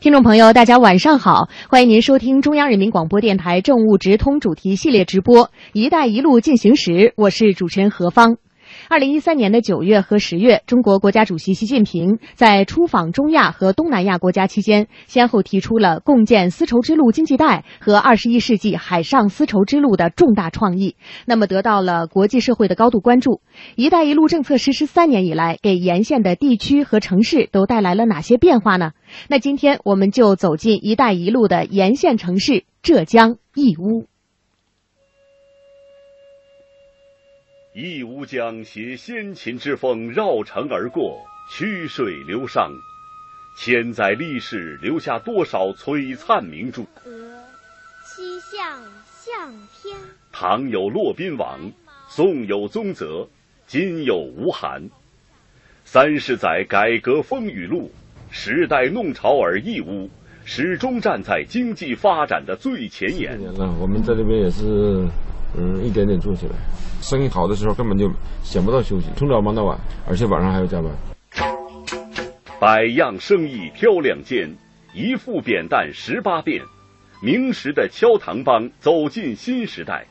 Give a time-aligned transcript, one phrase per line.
[0.00, 8.36] 听众朋友，大家晚上好，欢迎您收听中央人民广播电台政务直通主题系列直播《一带一路进行时》，我是主持人何芳。
[8.90, 20.96] 二零一三年的九月和十月，中国国家主席习近平在出访中亚和东南亚国家期间，先后提出了共建丝绸之路经济带和二十一世纪海上丝绸之路的重大创意，
[21.26, 23.42] 那么得到了国际社会的高度关注。
[23.76, 28.92] “一带一路”政策实施三年以来，给沿线的地区和城市都带来了哪些变化呢？
[29.28, 34.06] 那今天我们就走进“一带一路”的沿线城市浙江义乌。
[37.74, 42.72] 义乌江携先秦之风绕城而过，曲水流觞，
[43.58, 46.86] 千载历史留下多少璀璨明珠？
[47.04, 47.12] 鹅，
[48.06, 49.94] 七象向天。
[50.32, 51.70] 唐有骆宾王，
[52.08, 53.28] 宋有宗泽，
[53.66, 54.88] 今有吴晗。
[55.84, 57.92] 三十载改革风雨路，
[58.30, 60.08] 时代弄潮儿义乌
[60.44, 63.38] 始终站在经济发展的最前沿。
[63.78, 65.06] 我们在这边也是。
[65.56, 66.52] 嗯，一点点做起来，
[67.00, 68.10] 生意好的时候根本就
[68.42, 70.92] 想不到休息，从早忙到晚，而且晚上还要加班。
[72.60, 74.54] 百样生意挑两间，
[74.92, 76.62] 一副扁担十八变，
[77.22, 80.06] 明时的敲堂帮走进新时代。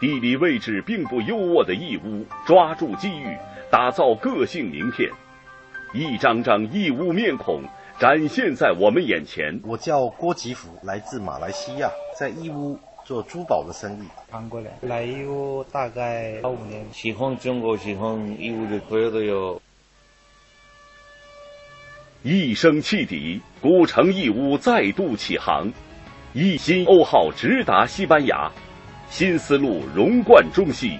[0.00, 3.36] 地理位置并不优渥的义乌，抓住机遇，
[3.70, 5.10] 打造个性名片，
[5.92, 7.62] 一张张义乌面孔
[7.98, 9.60] 展现在我们眼前。
[9.64, 12.78] 我叫郭吉福，来自马来西亚，在义乌。
[13.08, 19.62] 做珠宝的生意，搬过来来义乌大概五年，喜欢中国，喜欢义乌的朋友都有。
[22.22, 25.72] 一声汽笛，古城义乌再度起航，
[26.34, 28.52] 一心欧号直达西班牙，
[29.08, 30.98] 新丝路融贯中西，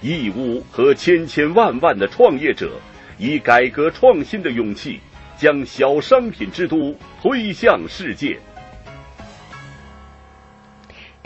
[0.00, 2.80] 义乌和千千万万的创业者，
[3.18, 5.00] 以改革创新的勇气，
[5.36, 8.38] 将小商品之都推向世界。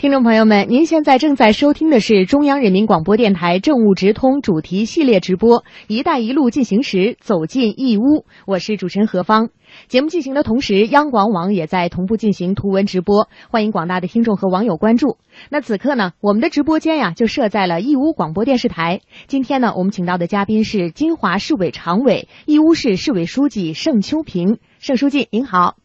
[0.07, 9.49] 听众朋友们，您现在正在收听的是中央人民广播电台政务直通主题系列直播《一带一路进行时》，走进义乌，我是主持人何芳。
[9.89, 15.17] 节目进行的同时，央广网也在同步进行图文直播，欢迎广大的听众和网友关注。
[15.49, 19.01] 那此刻呢，我们的直播间呀就设在了义乌广播电视台。
[19.27, 24.59] 今天呢，我们请到的嘉宾是金华市委常委、义乌市市委书记盛秋平。
[24.79, 25.75] 盛书记您好，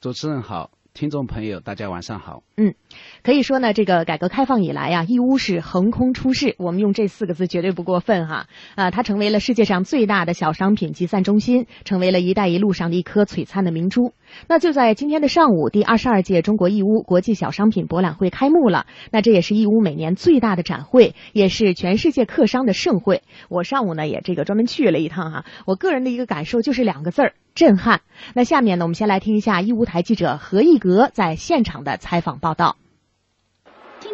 [0.00, 0.70] 主持人好。
[0.96, 2.42] 听众朋友，大家晚上好。
[2.56, 2.74] 嗯，
[3.22, 8.46] 可以说呢，这个改革开放以来呀，义乌是横空出世，我们用这四个字绝对不过分哈。
[8.76, 14.14] 啊，它成为了世界上最大的小商品集散中心，成为了一带一路上的一颗璀璨的明珠。
[14.48, 18.86] 那就在今天的上午，第二十二届中国义乌国际小商品博览会开幕了。
[19.10, 23.22] 那这也是义乌每年最大的展会，也是全世界客商的盛会。
[23.48, 27.34] 我上午呢也这个专门去了一趟哈，我个人的一个感受就是两个字儿。
[27.54, 28.02] 震撼。
[28.34, 32.76] 那下面呢，我们先来听一下义乌台记者何一格在现场的采访报道。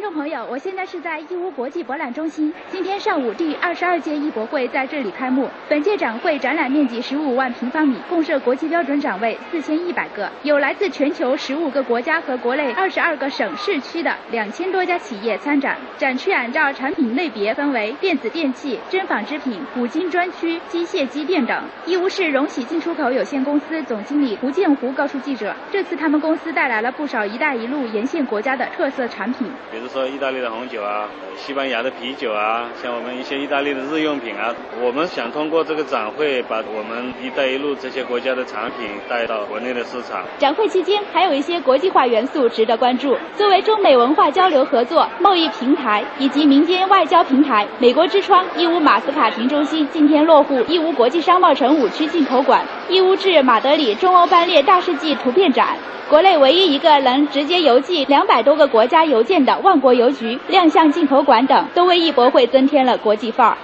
[0.03, 2.53] 众朋友，我现在是在义乌国际博览中心。
[2.73, 5.49] 今天上午，第二十二届艺博会在这里开幕。
[5.69, 15.79] 本届展会展览面积十五万平方米，共设国际标准展位四千一百个，有来自全球十五个国家和国内二十二个省市区的两千多家企业参展。
[15.97, 21.62] 展区按照产品类别分为电子电器、针纺织品、五金专区、机械机电等。
[21.87, 29.49] 义乌市荣喜进出口有限公司总经理胡建湖告诉记者，这次他们公司带来了不少“一带一路”沿线国家的特色产品，
[29.93, 40.25] 说意大利的红酒啊，西班牙的啤酒啊，像我们一些意大利的日用品啊，我们想通过这个展会，把我们“一带一路”这些国家的产品带到国内的市场。
[40.39, 43.15] 展会期间还有一些国际化元素值得关注。
[43.37, 55.77] 作为中美文化交流合作、贸易平台以及民间外交平台，美国之窗义乌马斯卡廷中心今天落户义乌国际商贸城五区进口馆，义乌至马德里中欧班列大世纪图片展。
[56.11, 63.59] 国内唯一一个能直接邮寄两百多个国家邮件的万国邮局亮相进口馆等，都为艺博会增添了国际范儿。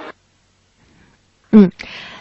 [1.51, 1.73] 嗯，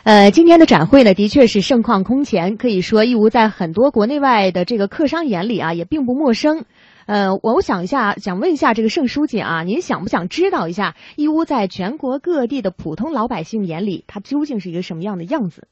[0.04, 6.64] 呃，今天的展会呢，的确是盛况空前，可以说义乌在很多国内外的这个客商眼里啊，也并不陌生。
[7.08, 15.68] 呃，我想一下，想问一下这个盛书记啊，您想不想知道一下义乌在全国各地的普通老百姓眼里，它究竟是一个什么样的样子？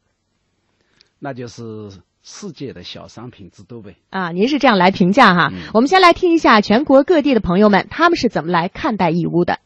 [1.20, 1.62] 那就是。
[2.28, 5.52] 世界的小商品之都呗啊，您是这样来评价哈？
[5.76, 9.60] 我们先来听一下全国各地的朋友们，他们是怎么来看待义乌的。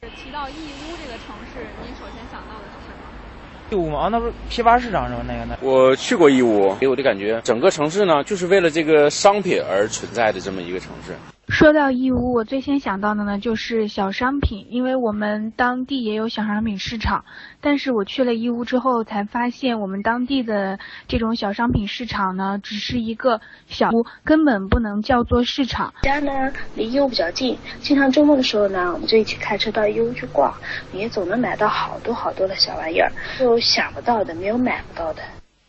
[0.00, 3.70] 提到义乌这个城市，您首先想到的是什么？
[3.70, 5.22] 义乌嘛，那不是批发市场是吗？
[5.28, 5.56] 那个呢？
[5.62, 11.14] 我去过义乌，给我的感觉，整个城市呢，就是为了这个商品而存在的这么一个城市。
[11.48, 17.24] 说到义乌，我最先想到的呢就是小商品，因为我们当地也有小商品市场。
[17.60, 25.92] 但是我去了义乌之后，才发现我们当地的这种小商品市场呢，只是一个小屋，根本不能叫做市场。
[26.02, 26.32] 家呢
[26.74, 30.52] 离义乌比较近，经常周末的时候呢，我们就一起开车到义乌去逛，
[30.92, 35.22] 也总能买到好多好多的小玩意儿，有想不到的，没有买不到的。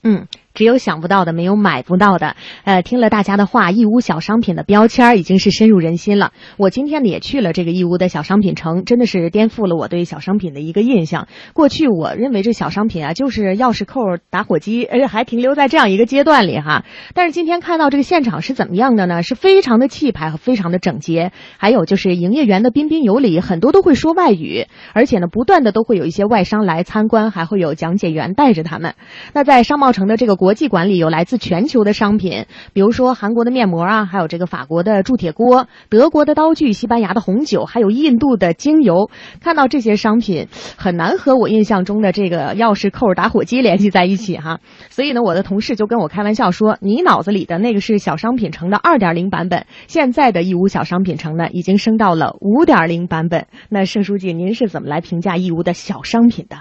[0.04, 0.25] 嗯。
[0.55, 2.35] 只有想不到的，没有买不到的。
[2.63, 6.31] 呃，听了大家的话，义乌小商品的标签已经是深入人心了。
[6.57, 11.27] 我今天呢也去了这个义乌的小商品城，真的是颠覆了我对小商品的一个印象。
[11.53, 13.99] 过去我认为这小商品啊就是钥匙扣、
[14.29, 16.85] 打火机，而且还停留在这样一个阶段里哈。
[17.13, 19.23] 但是今天看到这个现场是怎么样的呢？
[19.23, 28.95] 是非常的气派和非常的整洁，还有就是营业员的彬彬有礼，很多都会说外语，而且呢不断的都会有一些外商来参观，还会有讲解员带着他们。
[29.33, 30.44] 那在商贸城的这个。
[30.45, 39.09] 国际馆里有来自全球的商品，比如说韩国的面膜啊，还有这个法国的铸铁锅、德国的刀具、西班牙的红酒，还有印度的精油。
[39.42, 40.47] 看到这些商品，
[40.77, 44.59] 很难和我印象中的这个钥匙扣、打火机联系在一起哈。
[44.92, 56.57] 所以呢，我的同事就跟我开玩笑说：“你脑子里的那个是小商品城的二点零版本，现在的义乌小商品城呢，已经升到了五点零版本。”那盛书记，您是怎么来评价义乌的小商品的？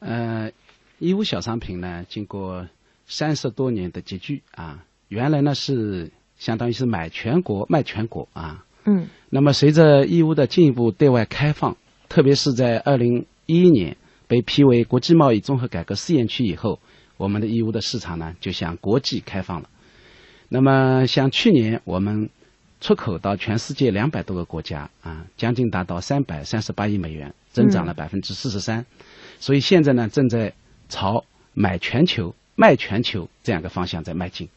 [0.00, 0.50] 呃。
[0.98, 2.66] 义乌小商品呢，经过
[3.06, 8.64] 三十多年的集聚啊，原来呢是相当于是买全国卖全国啊。
[8.84, 9.06] 嗯。
[9.30, 11.76] 那么随着义乌的进一步对外开放，
[12.08, 13.96] 特别是在二零一一年
[14.26, 16.80] 被批为国际贸易综合改革试验区以后，
[17.16, 19.70] 我们的义乌的市场呢就向国际开放了。
[20.48, 22.28] 那么像去年我们
[22.80, 28.84] 出口到全世界两百多个国家啊，将近达到三百三十八亿美元，增长了百分之四十三。
[29.38, 30.52] 所以现在呢正在。
[30.88, 31.24] 朝
[31.54, 34.48] 买全球、卖全球这样一个方向在迈进。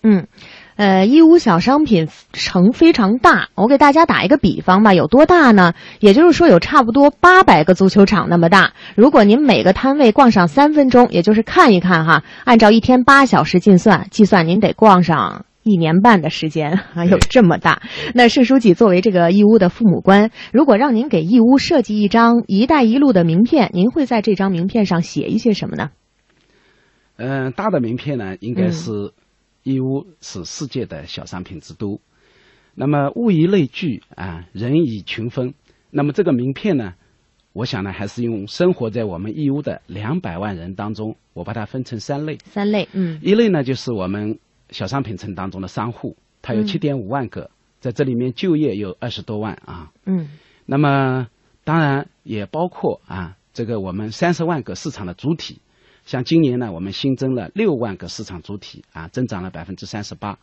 [0.00, 0.28] 嗯，
[0.76, 5.74] 呃，义乌小商品城非常大，我给大家打一个比方吧，有多大呢？
[5.98, 8.74] 也就是说，有差不多八百个足球场那么大。
[8.94, 15.44] 如果您每个摊位逛上三分钟，也就是看一看哈，按照一天八小时计算，计算您得逛上。
[15.68, 17.82] 一年半的时间啊， 有这么大。
[18.14, 25.90] 那盛书记作为这个义乌的父母官，如果让您给义乌设计一张“一带一路”的名片，您会在这张名片上写一些什么呢？
[27.16, 29.12] 嗯，大的名片呢，应该是
[29.62, 32.00] 义乌是世界的小商品之都。
[32.74, 35.54] 那么物以类聚啊，人以群分。
[35.90, 36.94] 那么这个名片呢，
[37.52, 42.38] 我想呢，还是用生活在我们义乌的两百万人当中，我把它分成三类。
[42.44, 44.38] 三类，嗯，一类呢，就是我们。
[44.70, 47.50] 小商品城当中的商户，它有七点五万个，
[47.80, 49.90] 在这里面就业有二十多万啊。
[50.04, 50.28] 嗯。
[50.66, 51.28] 那么
[51.64, 55.60] 当然也包括啊，这个我们三十万个市场的主体，
[56.04, 60.38] 像今年呢，我们新增了六万个市场主体啊，增长了百分之三十八。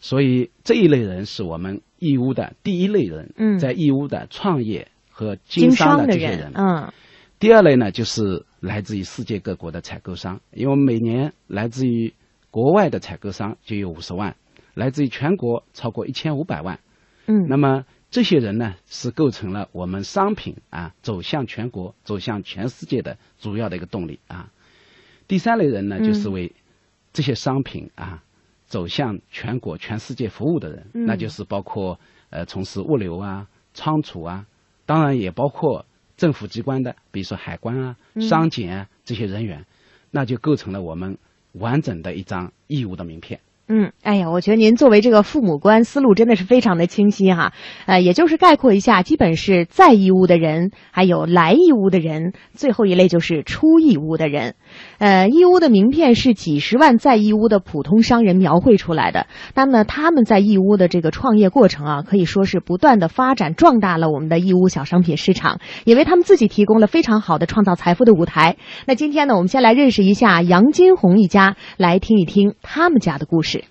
[0.00, 6.52] 所以这一类人是我们义乌的第一类人，在义乌的创业和经商的这些人。
[6.54, 6.92] 嗯。
[7.38, 12.14] 第二类呢，就是来自于世界各国的采购商，因为每年来自于。
[12.56, 14.34] 国外的采购商就有五十万，
[14.72, 16.80] 来自于全国超过一千五百万。
[17.26, 24.50] 嗯，那么这些人呢，是构成了我们商品啊走向全国、走向全世界的主要的一个动力啊。
[25.28, 26.50] 第三类人呢，就是为
[27.12, 28.22] 这些商品啊
[28.64, 32.00] 走向全国、全世界服务的人，那就是包括
[32.30, 34.46] 呃从事物流啊、仓储啊，
[34.86, 35.84] 当然也包括
[36.16, 39.66] 政府机关的，比如说海关啊、商检啊这些人员，
[40.10, 41.18] 那就构成了我们。
[41.58, 43.40] 完整的一张义乌的名片。
[43.68, 47.52] 嗯，哎呀，我觉得您作为这个父母官，思路真的是非常的清晰哈。
[47.86, 54.54] 呃，也就是概括一下，基本是在义乌的人，还有来义乌的人，最后一类就是出义乌的人。
[54.98, 59.26] 呃，义乌的名片是几十万在义乌的普通商人描绘出来的。
[59.54, 68.56] 那么他们在义乌的这个创业过程啊，可以说是不断的发展壮大了我们的义乌小商品市场，也为他们自己提供了非常好的创造财富的舞台。
[68.86, 73.64] 那今天呢，我们先来认识一下杨金红一家，来听一听他们家的故事。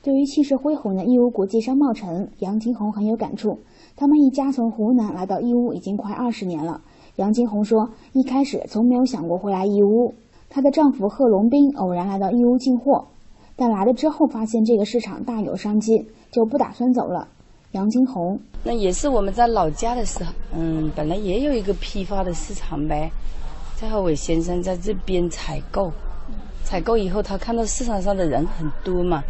[0.00, 3.60] 对于气势恢宏的义乌国际商贸城，杨金红很有感触。
[3.96, 6.80] 他们一家从湖南来到义乌已经快二十年了。
[7.16, 10.14] 杨金红说：“一开始从没有想过回来义乌。
[10.50, 13.06] 她的丈夫贺龙斌偶然来到义乌进货，
[13.56, 17.28] 但来了之后发现这个市场大有商机，就不打算走了。”
[17.72, 23.10] 杨金红：“那也是我们在老家的时候，嗯，本来也有一个批发的市场呗。
[23.76, 25.92] 再和伟先生在这边采购，
[26.64, 29.22] 采购以后他看到市场上的人很多嘛。”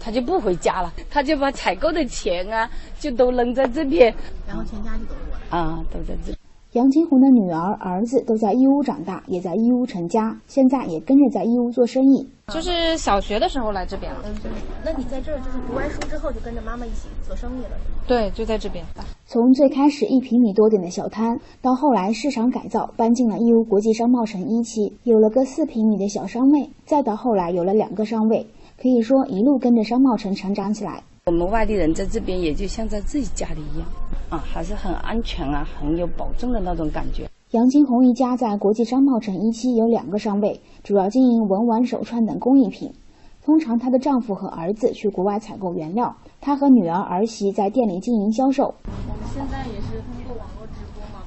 [0.00, 4.14] 他就不回家了，他就把采购的钱啊，就都扔在这边，
[4.46, 6.32] 然后全家就都过来啊，都在这。
[6.72, 12.28] 杨金红的女儿、儿子都在义乌长大，也在义乌成家，现在也跟着在义乌做生意。
[12.48, 14.20] 就是小学的时候来这边了。
[14.84, 17.70] 那你在这儿就是读完书之后就跟着妈妈一起做生意了？
[18.06, 18.84] 对，就在这边。
[19.24, 28.46] 从最开始一平米多点的小摊，到后来市场改造，搬进了义乌国际商贸城一期，有了个四平米的小商位，再到后来有了两个商位，
[28.80, 31.02] 可以说一路跟着商贸城成长起来。
[31.28, 33.86] 我们外地人在这边也就像在自己家里一样，
[34.30, 37.28] 啊，还是很安全啊，很有保证的那种感觉。
[37.50, 42.90] 杨金红一家在国际商贸城一期有两个商位，主要经营文玩、手串等工艺品。
[43.44, 48.74] 通常她的丈夫和儿子去国外采购原料，她和女儿、儿媳在店里经营销售。
[48.86, 50.67] 我们现在也是通过网络。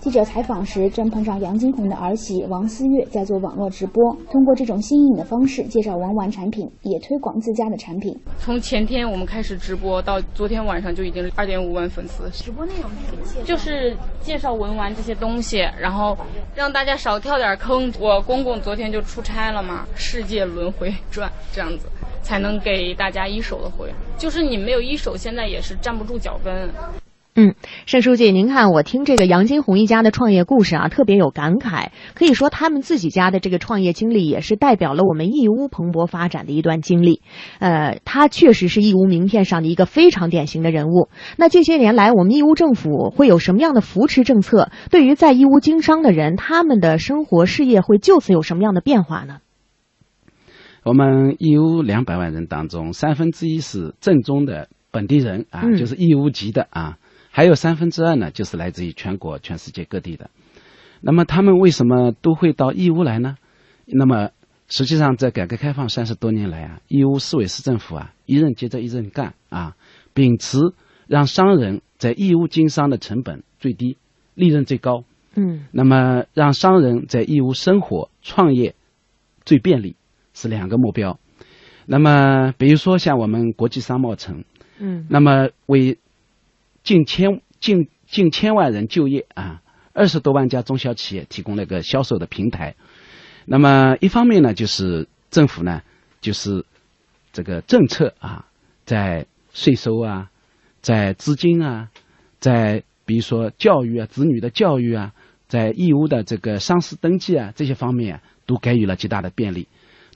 [0.01, 8.12] 记者采访时，正碰上杨金红的儿媳王思月在做网络直播，通过这种新颖的方式介绍文玩产品，也推广自家的产品。
[8.39, 12.27] 从前天我们开始直播，到昨天晚上就已经二点五万粉丝。
[12.31, 13.46] 直播内容是什么？
[13.46, 16.17] 就是介绍文玩这些东西，然后
[16.55, 17.93] 让大家少跳点坑。
[18.00, 21.86] 我公公昨天就出差了嘛，世界轮回转这样子，
[22.24, 23.88] 才能给大家一手的货。
[24.17, 26.67] 就是你没有一手，现在也是站不住脚跟。
[27.41, 27.55] 嗯，
[27.88, 31.88] 盛书记，您看我听这个杨金红一家的创业故事啊，特别有感慨。
[32.13, 37.24] 可以说他们自己家的这个创业经历，也是代表了我们义乌蓬勃发展的一段经历。
[37.57, 41.10] 呃，他确实是义乌名片上的一个非常典型的人物。
[41.36, 44.69] 那这些年来，我们义乌政府会有什么样的扶持政策？
[44.91, 49.39] 对于在义乌经商的人，他们的生活事业会就此有什么样的变化呢？
[50.83, 56.98] 我们义乌两百万人当中，三分之一是正宗的本地人啊，嗯就是义乌籍的啊。
[57.31, 60.29] 还有三分之二呢，就是来自于全国、全世界各地的。
[61.00, 63.38] 那么他们为什么都会到义乌来呢？
[63.85, 64.29] 那么
[64.67, 69.75] 实际上，在改革开放三十多年来啊，义乌市委市政府啊，一任接着一任干啊，
[70.13, 70.59] 秉持
[71.07, 73.97] 让商人在义乌经商的成本最低、
[74.35, 75.03] 利润最高。
[75.35, 78.75] 嗯，那么让商人在义乌生活、创业
[79.45, 79.95] 最便利
[80.33, 81.19] 是两个目标。
[81.85, 84.43] 那么比如说像我们国际商贸城，
[84.77, 85.97] 嗯，那么为
[86.83, 89.61] 近千近近千万人就业啊，
[89.93, 92.75] 二十多万家中小企业提供了个销售的平台。
[93.45, 95.81] 那么一方面呢，就是政府呢，
[96.21, 96.65] 就是
[97.33, 98.45] 这个政策啊，
[98.85, 100.29] 在税收啊，
[100.81, 101.89] 在资金啊，
[102.39, 105.13] 在比如说教育啊，子女的教育啊，
[105.47, 109.67] 在义乌的这个商事登记啊这些方面啊，都给予了极大的便利。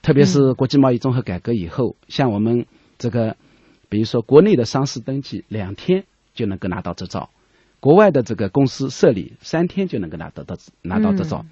[0.02, 2.68] 特别是国际贸易综合改革以后，像我们
[3.00, 3.38] 这个，
[3.90, 6.06] 比如说国内的商事登记两天
[6.36, 7.32] 就能够拿到执照，
[7.80, 11.46] 国外的这个公司设立三天就能够拿得到拿到执照。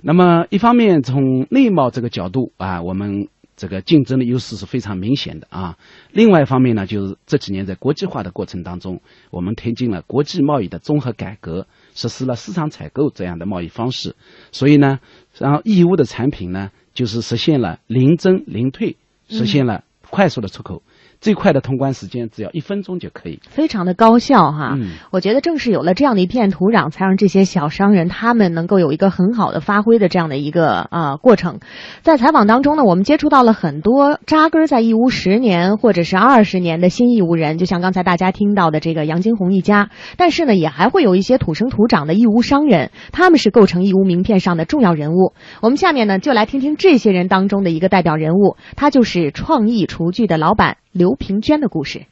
[0.00, 5.76] 那么一方面从内贸这个角度啊，我们这个竞争的优势是非常明显的啊。
[6.10, 9.00] 另外一方面呢，就是这几年在国际化的过程当中，
[9.30, 14.16] 我们推进了国际贸易的综合改革，实施了市场采购这样的贸易方式。
[14.50, 14.98] 所以呢，
[15.38, 18.96] 然后义乌的产品呢，就是实现了零增零退，
[19.28, 20.82] 实现了快速的出口。
[21.22, 24.74] 最快的通关时间只要一分钟就可以，非常的高效哈。
[24.76, 31.60] 嗯，我觉得正是有了这样的一片土壤，才让这些小商人他们能够有一个很好的发挥的这样的一个啊、呃、过程。
[32.02, 39.90] 在采访当中呢，我们接触到了很多扎根在义乌十年或者是二十年的新义乌人，就像刚才大家听到的这个杨金红一家。
[40.16, 45.34] 但是呢，也还会有一些土生土长的义乌商人，他们是构成义乌名片上的重要人物。
[45.60, 50.78] 我们下面呢，就来听听这些人当中的一个代表人物，他就是创意厨具的老板。
[50.92, 52.04] 刘平娟的故事。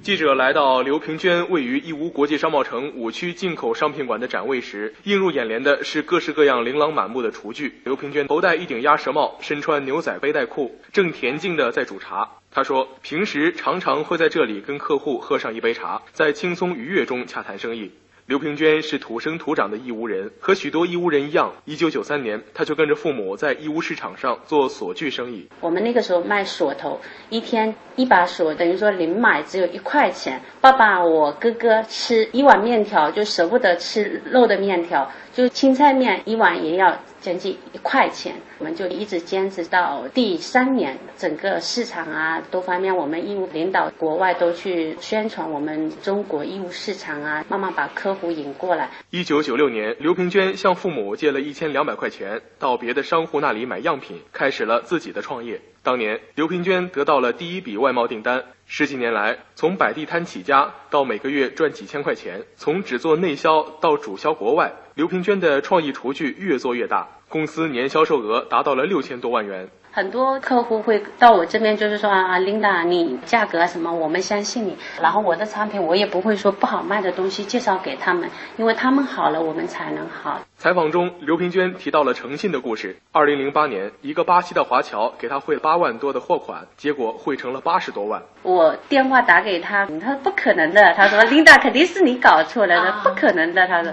[0.00, 7.82] 记者来到刘平娟位于义乌国际商贸城五区进口商品馆的展位时，映入眼帘的是各式各样琳琅满目的厨具。
[7.84, 12.30] 刘平娟头戴一顶鸭舌帽，身穿牛仔背带裤，正恬静的在煮茶。
[12.50, 17.90] 他说，平时常常会在这里跟客户喝上一杯茶，在轻松愉悦中洽谈生意。
[18.26, 25.46] 刘平娟是土生土长的义乌人，和许多义乌人一样，一九九三年，她就跟着父母在义乌市场上做锁具生意。
[25.60, 30.40] 我们那个时候卖锁头，一天一把锁，等于说零买只有一块钱。
[30.62, 38.34] 爸爸、我哥哥吃一碗面条就舍不得吃肉的面条，就青菜面一碗也要将近一块钱。
[38.58, 48.90] 我们就一直坚持到第三年，整个市场啊多方面，我们义务领导国外都去宣传我们中国义乌市场啊，慢慢把客户引过来。
[49.08, 55.62] 一九九六年，刘平娟向父母借了一千两百块钱，到别的商户那里买样品，开始了自己的创业。
[55.82, 58.44] 当年，刘平娟得到了第一笔外贸订单。
[58.66, 69.68] 十几年来，从摆地摊起家，到每个月赚几千块钱，从只做内销到主销国外，刘平娟的创意厨具越做越大，公司年销售额达到了六千多万元。
[69.94, 74.76] 很多客户会到我这边，就是说啊，Linda，你价格啊什么，我们相信你。
[75.00, 80.40] 然后我的产品我也不会说不好卖的东西介绍给他们，因为他们好了，我们才能好。
[80.56, 82.96] 采访中，刘平娟提到了诚信的故事。
[83.12, 88.20] 二零零八年，一个巴西的华侨给他汇了八万多的货款，结果汇成了八十多万。
[88.42, 93.92] 我电话打给他，他说不可能的，他说 Linda 肯定是你搞错了的，不可能的，他说。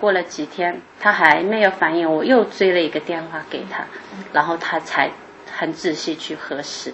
[0.00, 3.86] 过了几天，他还没有反应，我又追了一个电话给他，
[4.34, 5.08] 然后他才
[5.56, 6.92] 很仔细去核实，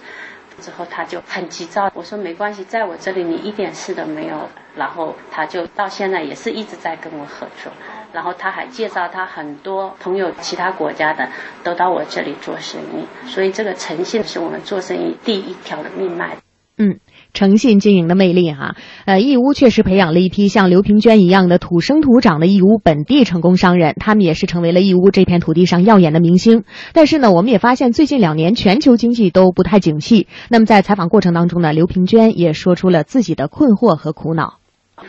[0.59, 1.91] 之后他就很急躁。
[1.93, 4.47] 我说没关系，在我这里你一点事都没有。
[4.73, 7.69] 然后他就到现在也是一直在跟我合作，
[8.13, 11.27] 然后他还介绍他很多朋友，其他国家的
[11.61, 13.05] 都到我这里做生意。
[13.27, 16.37] 所以这个诚信是我们做生意第一条的命脉。
[16.77, 16.99] 嗯。
[17.33, 26.63] 诚信经营的魅力哈，呃，义乌确实培养了一批像刘平娟一样的土生土长的义乌本地成功商人，他们也是成为了义乌这片土地上耀眼的明星。
[26.93, 30.27] 但是呢，我们也发现最近两年全球经济都不太景气。
[30.49, 34.60] 那么在采访过程当中呢，刘平娟也说出了自己的困惑和苦恼。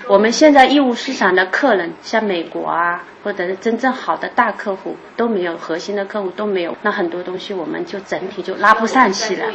[0.08, 9.46] 我们现在义乌市场的客人，像美国啊，或者是真正好的大客户都没有，核心的客户都没有，那很多东西我们就整体就拉不上去了。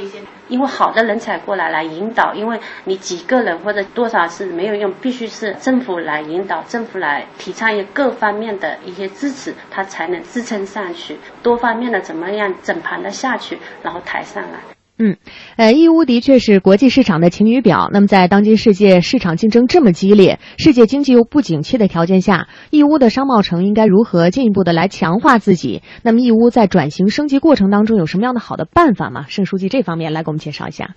[0.48, 11.18] 因为好的人才过来来引导，因为你几个人或者多少是没有用，必须是政府来引导，政府来提倡一各方面的一些支持，它才能支撑上去。
[11.44, 14.77] 多方面的怎么样整盘的下去，然后抬上来。
[15.00, 15.18] 嗯，
[15.58, 17.88] 呃，义乌的确是国际市场的晴雨表。
[17.94, 25.84] 那么，在当今世界市场竞争这么激烈、世界经济又不景气的条件下，义乌的商贸城应该如何进一步的来强化自己？
[26.02, 29.28] 那么，义乌在转型升级过程当中有什么样的好的办法吗？
[29.30, 30.96] 盛书记这方面来给我们介绍一下。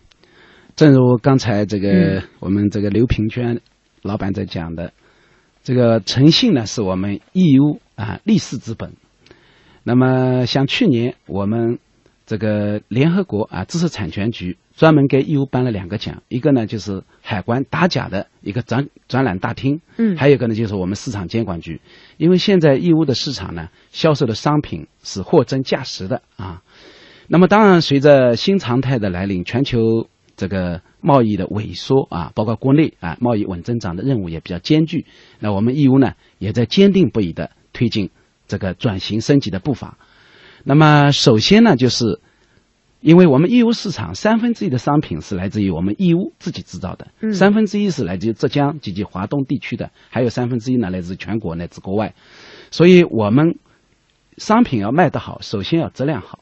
[0.76, 3.60] 正如刚才这个我们这个刘平娟
[4.00, 4.94] 老板在讲的，
[5.62, 8.94] 这个诚信呢是我们义乌啊立市之本。
[9.84, 11.78] 那么，像去年我们。
[12.30, 21.80] 这个联合国啊，知识产权局专门给义乌颁了两个奖，一个呢就是海关打假的一个展展览大厅，嗯，还有一个呢就是我们市场监管局，
[22.18, 26.62] 因为现在义乌的市场呢销售的商品是货真价实的啊。
[27.26, 30.06] 那么当然，随着新常态的来临，全球
[30.36, 35.04] 这个贸易的萎缩啊，包括国内啊贸易稳增长的任务也比较艰巨。
[35.40, 38.10] 那我们义乌呢也在坚定不移的推进
[38.46, 39.98] 这个转型升级的步伐。
[40.64, 42.20] 那么首先呢，就是
[43.00, 52.14] 因为我们义乌市场三分之一的商品是来自于我们义乌自己制造的，三分之一是来自于浙江及其华东地区的，还有三分之一呢来自全国乃至国外。
[52.70, 53.58] 所以我们
[54.36, 56.40] 商品要卖得好，首先要质量好。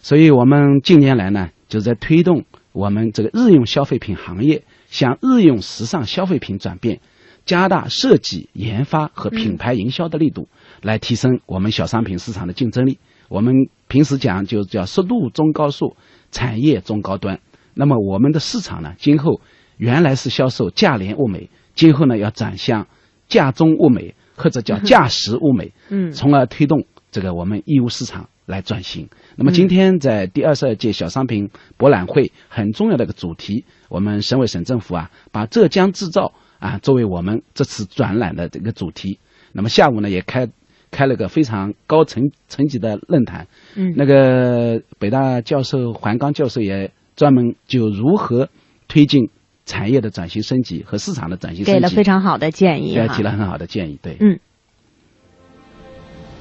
[0.00, 7.00] 所以我们近年来呢，就在推动我们这个日用消费品行业向日用时尚消费品转变，
[7.46, 10.48] 加大设计研发和品牌营销的力度，
[10.82, 12.98] 来提升我们小商品市场的竞争力。
[13.30, 13.54] 我们
[13.86, 15.96] 平时讲就叫速度中高速，
[16.32, 17.38] 产业中高端。
[17.74, 19.40] 那么我们的市场呢，今后
[19.76, 22.88] 原来是销售价廉物美，今后呢要转向
[23.28, 29.08] 价中物美，或者叫价实物美，嗯，从而推动这个我们义乌市场来转型。
[29.36, 39.20] 那么今天在第二十二届小商品博览会很重要的一个主题，我们省委省政府啊，把浙江制造啊作为我们这次展览的这个主题。
[39.52, 40.48] 那么下午呢也开。
[40.90, 48.48] 开了个非常高层层级的论坛，嗯，那个北大教授环刚教授也专门就如何
[48.88, 49.30] 推进
[49.66, 54.38] 产业的转型升级和市场的转型升级，给了非常好的建议，提了很好的建议，对，嗯。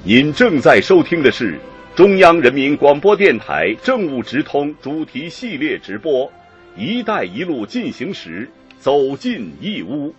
[0.03, 1.59] 您正在收听的是
[1.93, 6.25] 中央人民广播电台政务直通主题系列直播
[6.77, 8.47] 《一带一路进行时》，
[8.79, 10.15] 走进义乌。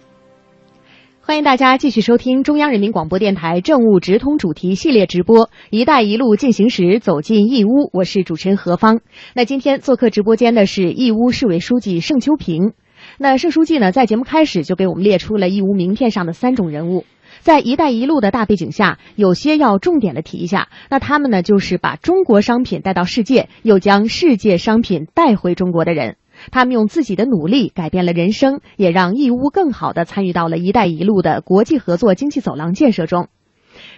[1.23, 9.01] 欢迎大家继续收听中央人民广播电台政务直通主题系列直播《一带一路进行时》，走进义乌，我是主持人何芳。
[9.35, 12.73] 那今天做客直播间的是义乌市委书记盛秋平。
[13.19, 17.05] 那盛书记呢，在节目开始就给我们列出了义乌名片上的三种人物，
[17.41, 20.69] 在“一带一路”的大背景下，有些要重点的提一下。
[20.89, 26.17] 那他们呢，就是把中国商品带到世界，又将世界商品带回中国的人。
[26.51, 33.29] 他们用自己的努力改变了人生，也让义乌更好地参与到了“一带一路”的国际合作经济走廊建设中。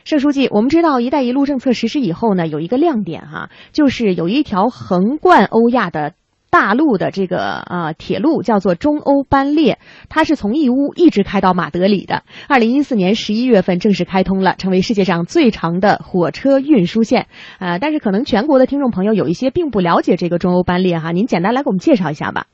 [0.04, 6.14] 盛书记，我们知道“一带一路”政策实施以后呢，有一个亮点哈，就是有一条横贯欧亚的。
[6.52, 9.78] 大陆的这个啊铁路叫做中欧班列，
[10.10, 12.24] 它是从义乌一直开到马德里的。
[12.46, 17.28] 二零一四年十一月份正式开通了，成为世界上最长的火车运输线。
[17.58, 22.48] 啊，但是可能全国的听众朋友有一些并不了解这个中欧班列哈，您简单来给我们介绍一下吧。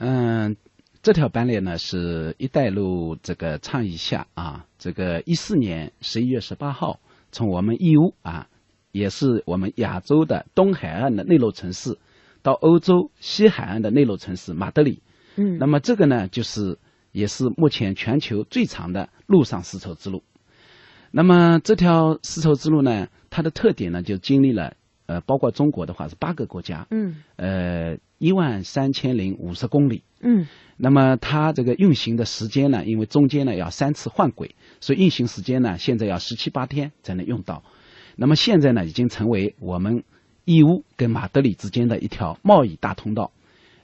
[0.00, 0.56] 嗯，
[1.00, 6.98] 这条班列呢是一带路这个倡议下啊，这个一四年十一月十八号
[7.30, 8.48] 从我们义乌啊
[8.90, 11.96] 也是我们亚洲的东海岸的内陆城市，
[12.44, 15.02] 到欧洲西海岸的内陆城市马德里。
[15.34, 16.78] 嗯，那么这个呢，就是
[17.10, 20.22] 也是目前全球最长的陆上丝绸之路。
[21.10, 24.76] 那么这条丝绸之路呢，它的特点呢，就经历了
[25.06, 37.64] 呃，包括中国的话是八个国家，嗯，呃，一万三千零五十公里，嗯，那么它这个运行的时间呢，因为中间呢要三次换轨，所以运行时间呢现在要十七八天才能用到。
[38.16, 40.04] 那么现在呢，已经成为我们
[40.44, 43.30] 义乌跟马德里之间的一条贸易大通道。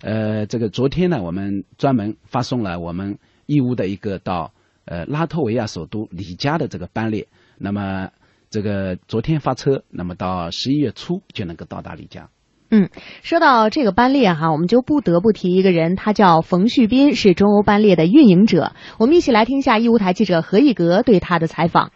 [0.02, 4.52] 呃，这个昨天呢，我们专门发送了我们义乌的一个到。
[4.86, 8.08] 呃，拉脱维亚首都里加的这个班列，那么
[8.48, 12.28] 这个昨天发车，那么到十一月初就能够到达里加。
[12.70, 12.88] 嗯，
[13.22, 18.72] 说到这个班列哈，我们就不得不提一个人，他叫冯旭斌，是中欧班列的运营者。
[18.98, 21.92] 我们一起来听一下义乌台记者何一格对他的采访。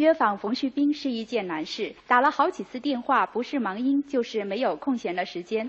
[0.00, 5.68] 约访冯旭斌是一件难事，打了好几次电话，不是忙音就是没有空闲的时间。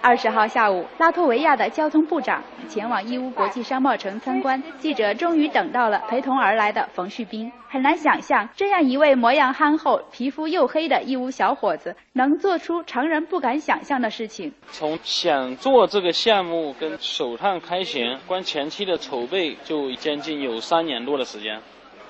[0.00, 7.50] 二十号下午，拉脱维亚的交通部长前往义乌国际商贸城参观，记者终于等到了陪同而来的冯旭斌。
[7.68, 14.52] 很难想象，这样一位模样憨厚、皮肤黝黑的义乌小伙子，能做出常人不敢想象的事情。
[14.72, 21.60] 从想做这个项目跟首趟开行，光前期的筹备就将近有三年多的时间，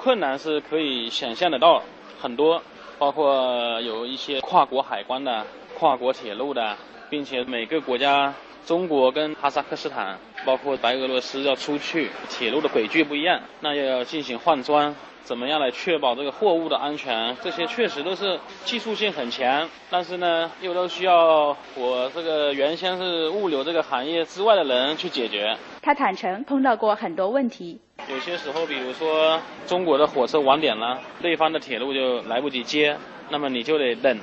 [0.07, 1.83] 困难是可以想象得到
[2.21, 2.63] 很多，
[2.97, 5.45] 包括有一些跨国海关的、
[5.77, 6.77] 跨国铁路的。
[7.09, 8.35] 并且每个国家，
[8.67, 14.95] 中国跟哈萨克斯坦，包括白俄罗斯要出去，铁路的轨距不一样，那又要进行换装，
[15.27, 17.37] 怎么样来确保这个货物的安全？
[17.43, 25.57] 这些确实都是技术性很强，但是呢，又都需要我这个原先是物流这个行业之外的人去解决。
[25.83, 32.97] 他坦诚碰到过很多问题，有些时候，比如说中国的火车晚点了，对方的铁路就来不及接。
[33.29, 34.17] 那么你就得等，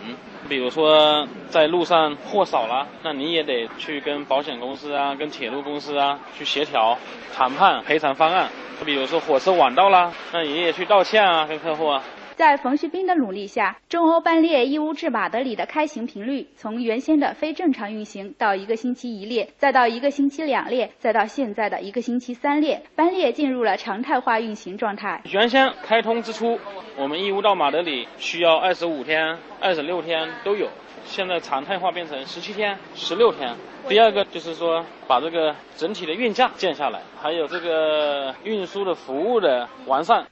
[0.47, 6.97] 比如说在路上货少了，那你也得去跟保险公司啊、跟铁路公司啊去协调
[7.35, 8.49] 谈判赔偿方案。
[8.85, 12.03] 比如说火车晚到了，让爷爷去道歉啊，跟客户啊。
[12.35, 25.21] 在冯旭斌的努力下，中欧班列义乌至马德里的开行频率从原先的非正常运行到一个星期一列，再到一个星期两列，再到现在的一个星期三列，班列进入了常态化运行状态。
[25.29, 26.59] 原先开通之初，
[26.97, 30.67] 我们义乌到马德里需要二十五天、二十六天都有，
[31.05, 33.55] 现在常态化变成十七天、十六天。
[33.89, 40.25] 第二个就是说，把这个整体的运价降下来，还有这个运输的服务的完善。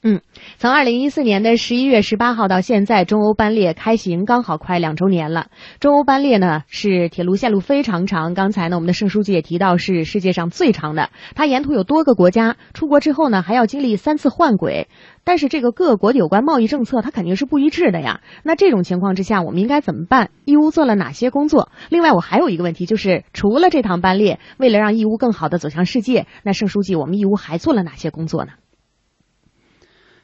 [0.00, 0.20] 嗯，
[0.58, 5.48] 从二零一四年的十一月十八号到现在，中欧班列开行刚好快两周年了。
[5.80, 11.10] 中欧班列呢是铁路线路非常长，刚才呢我们的盛书记也提到是世界上最长的。
[11.34, 14.86] 它沿途有多个国家，出国之后呢还要经历三次换轨。
[15.24, 18.20] 但是这个各国的有关贸易政策它肯定是不一致的呀。
[18.44, 20.30] 那这种情况之下，我们应该怎么办？
[20.44, 21.70] 义乌做了哪些工作？
[21.90, 28.52] 另外，我还有一个问题，就是除了这趟班列，为了让义乌更好的走向世界，那盛书记，我们义乌还做了哪些工作呢？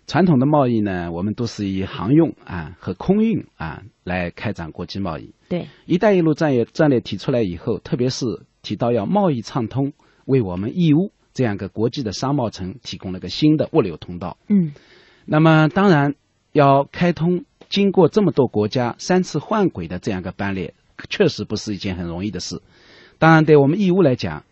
[0.07, 5.35] 传统的贸易呢，我们都是以航运啊和空运啊来开展国际贸易。
[5.49, 8.27] 对“一带一路”战略战略提出来以后，特别是
[8.62, 9.93] 提到要贸易畅通，
[10.27, 14.37] 为我们义乌这样一个国际的商贸城提供了个新的物流通道。
[14.49, 14.73] 嗯，
[15.25, 16.14] 那么当然
[16.53, 20.75] 要开通经过这么多国家三次换轨的这样一个班列，
[21.09, 22.61] 确实不是一件很容易的事。
[23.19, 24.45] 当然，对我们义乌来讲，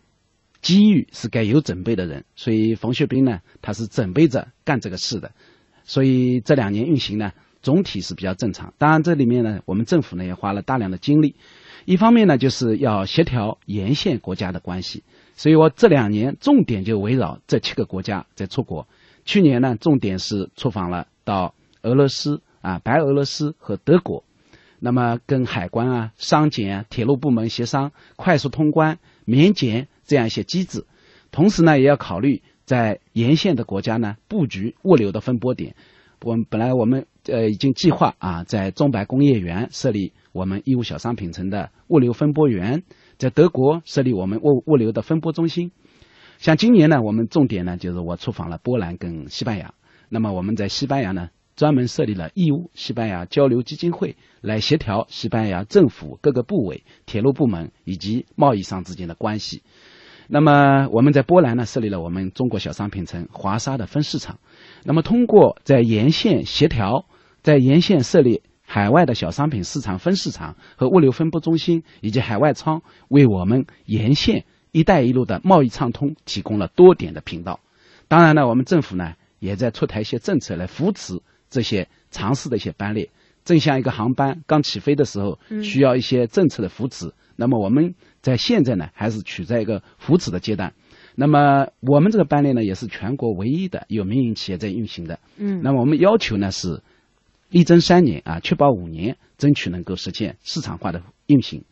[0.63, 5.31] 机遇是该有准备的人，所以冯学兵呢，他是准备着干这个事的，
[5.83, 8.73] 所以这两年运行呢，总体是比较正常。
[8.77, 11.35] 当然，这里面呢，我们政府呢也花了大量的精力，
[11.83, 15.03] 一方面呢就是要协调沿线国家的关系，
[15.35, 18.87] 所以我这两年重点就围绕这七个国家在出国。
[19.25, 24.23] 去年呢，重点是出访了到俄罗斯啊、白俄罗斯和德国，
[24.79, 29.89] 那么跟海关啊、商检啊、铁路部门协商快速通关、免检。
[30.05, 30.85] 这样一些机制，
[31.31, 35.75] 同时呢，也要考虑在沿线的国家呢布局物流的分拨点。
[36.21, 42.83] 我们本来我们呃已经计划啊，在中白工业园设立我们义乌小商品城的物流分拨园，
[43.17, 45.71] 在德国设立我们物物流的分拨中心。
[46.37, 49.73] 像今年呢，我们重点呢就是我出访了波兰跟西班牙。
[50.07, 59.61] 那么我们在西班牙呢，专门设立了义乌西班牙交流基金会，来协调西班牙政府各个部委、铁路部门以及贸易商之间的关系。
[60.27, 64.39] 那么我们在波兰呢设立了我们中国小商品城华沙的分市场。
[64.83, 67.05] 那么通过在沿线协调，
[67.41, 77.59] 在沿线设立海外的小商品市场分市场和物流分拨中心以及海外仓，为我们沿线“一带一路”的贸易畅通提供了多点的频道。
[78.07, 83.09] 当然呢，我们政府呢也在出台一些政策来扶持这些尝试的一些班列。
[83.43, 87.13] 正像一个航班刚起飞的时候，需要一些政策的扶持。
[87.35, 90.73] 那么我们在现在呢，还是处在一个扶持的阶段。
[91.15, 95.19] 那么我们这个班列呢，也是全国唯一的有民营企业在运行的。
[95.37, 95.61] 嗯。
[95.61, 96.81] 那么我们要求呢是，
[97.49, 101.63] 力争三年啊，确保五年，争取能够实现市场化的运行。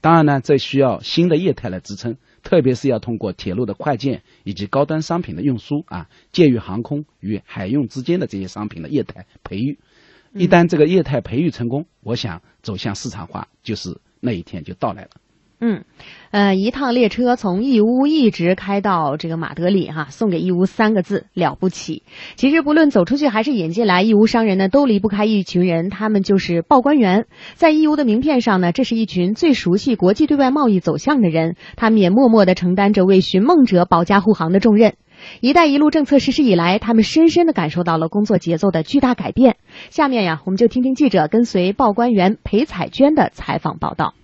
[0.00, 9.78] 当然呢，这需要新的业态来支撑，特别是要通过铁路的快件以及高端商品的运输啊，介于航空与海运之间的这些商品的业态培育。
[10.34, 15.10] 一旦这个业态培育成功，我想走向市场化，就是那一天就到来了。
[15.60, 15.82] 嗯，
[16.30, 22.04] 呃，一趟列车从义乌一直开到这个马德里，哈，送给义乌三个字了不起。
[22.36, 27.26] 其实不论走出去还是引进来，义乌商人呢都离不开一群人，他们就是报关员。
[27.54, 34.94] 在义乌的名片上呢，这是一群最熟悉国际对外贸易走向的人，他们也默默地承担着为寻梦者保驾护航的重任。
[35.40, 39.56] “一带一路”政策实施以来，他们深深地感受到了工作节奏的巨大改变。
[39.90, 44.14] 下面呀，我们就听听记者跟随报关员裴彩娟的采访报道。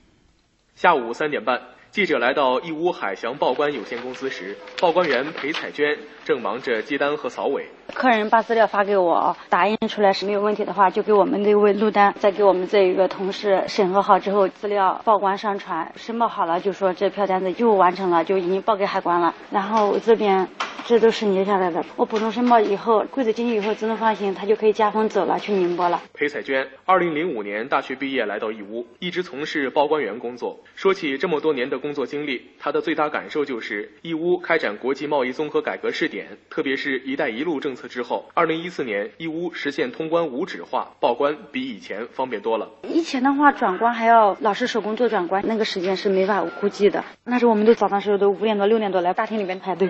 [0.74, 7.66] 下午三点半，记者来到义乌海翔报关有限公司时，报关员裴彩娟正忙着接单和扫尾。
[7.94, 19.32] 客人把资料发给我，打印出来是没有问题的话，就给我们这位录单，再给我们这一个同事审核好之后，资料报关上传，申报好了，就说这票单子就完成了，就已经报给海关了。
[19.52, 20.48] 然后这边。
[20.86, 21.84] 这都是留下来的。
[21.96, 26.02] 我补充申报以后，柜子进去以后自动放行，他就可以加封走了，去宁波了。
[26.12, 30.60] 裴彩娟，二零零五年大学毕业来到义乌，一直从事报关员工作。
[30.74, 42.68] 说起这么多年的工作经历，她的最大感受就是义乌开展国际贸易综合改革试点，特别是一带一路政策之后，二零一四年义乌实现通关无纸化，报关比以前方便多了。
[42.82, 47.04] 以前的话，转关还要老师手工做转关，那个时间是没法估计的。
[47.24, 49.88] 那时候我们都早上时候都五点多六点多来大厅里面排队。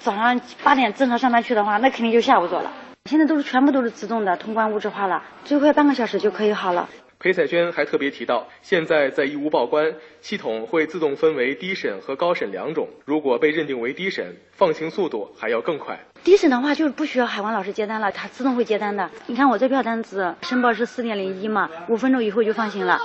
[0.00, 2.72] 早上八点正常上班去的话，那肯定就下午做了。
[3.08, 6.88] 现在都是全部都是自动的，通关无纸化了，最快半个小时就可以好了。
[7.18, 15.98] 裴彩娟还特别提到，现在在义乌报关系统会自动分为低审和高审两种，如果被认定为低审，放行速度还要更快。
[16.22, 19.10] 低审的话就是不需要海关老师接单了，它自动会接单的。
[19.26, 23.00] 你看我这票单子申报是四点零一嘛，五分钟以后就放行了。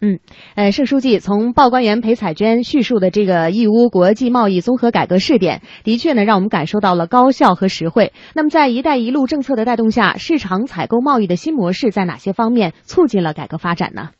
[0.00, 0.20] 嗯，
[0.54, 8.12] 呃，盛书记从报关员裴彩娟叙述的这个义乌国际贸易综合改革试点，的确呢，让我们感受到了高效和实惠。
[8.32, 14.10] 那么，在“一带一路”政策的带动下，市场采购贸易的新模式在哪些方面促进了改革发展呢？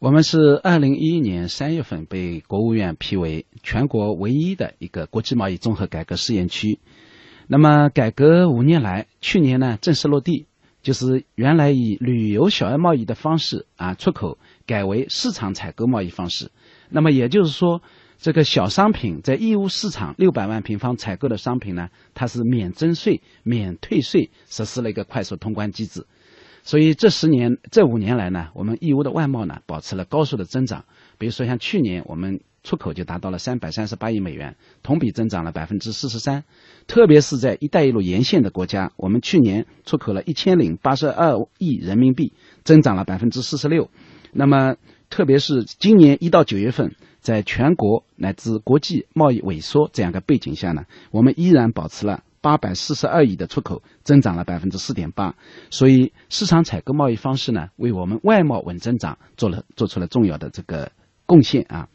[0.00, 6.80] 我们是二零一一年三月份被国务院批为全国唯一的一个国际贸易综合改革试验区。
[7.46, 10.46] 那么，改革五年来，去年呢正式落地。
[10.80, 16.52] 就是原来以旅游小额贸易的方式啊出口，改为市场采购贸易方式。
[16.90, 17.82] 那么也就是说，
[18.18, 26.06] 这个小商品在义乌市场六百万平方采购的商品呢，它是免征税、免退税，实施了一个快速通关机制。
[26.62, 30.84] 所以这十年、这五年来呢，我们义乌的外贸呢保持了高速的增长。
[31.16, 32.40] 比如说像去年我们。
[32.64, 36.44] 出口就达到了三百三十八亿美元，同比增长了百分之四十三。
[36.86, 43.88] 特别是在“一带一路”沿线的国家，我们去年出口了一千零八十二亿人民币，增长了百分之四十六。
[44.32, 44.76] 那么，
[45.10, 55.34] 特别是今年一到九月份，在全国乃至国际贸易萎缩这样的背景下呢，我们依然保持了八百四十二亿的出口，增长了百分之四点八。
[55.70, 60.92] 所以，市场采购贸易方式呢，为我们外贸稳增长做了做出了重要的这个
[61.26, 61.88] 贡献啊。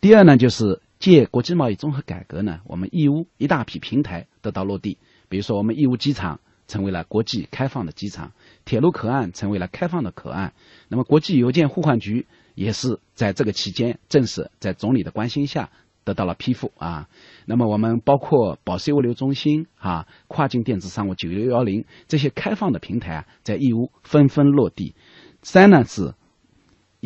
[0.00, 4.98] 第二呢，就是借国际贸易综合改革呢，我们义乌一大批平台得到落地。
[5.28, 8.32] 比如说，我们义乌机场成为了国际开放的机场，
[8.64, 10.52] 铁路口岸成为了开放的口岸。
[10.88, 15.70] 那么，国际邮件互换局也是在这个期间正式在总理的关心下
[16.04, 17.08] 得到了批复啊。
[17.46, 24.94] 那么，我们包括保税物流中心啊、跨境电子商务九六幺零这些开放的平台啊，在义乌纷纷落地。
[25.42, 26.14] 三呢是。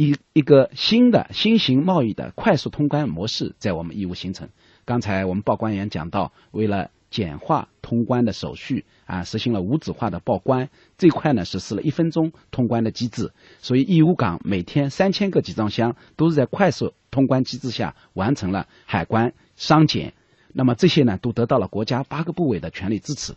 [0.01, 4.49] 一一个新的新型贸易的快速通关模式在我们义乌形成。
[4.85, 13.33] 刚才我们报关员讲到，为了简化通关的手续啊，实行了无纸化的报关，这块呢实施了一分钟通关的机制。
[13.61, 20.13] 所以义乌港每天三千个集装箱都是在快速通关机制下完成了海关商检。
[20.53, 23.35] 那么这些呢都得到了国家八个部委的全力支持。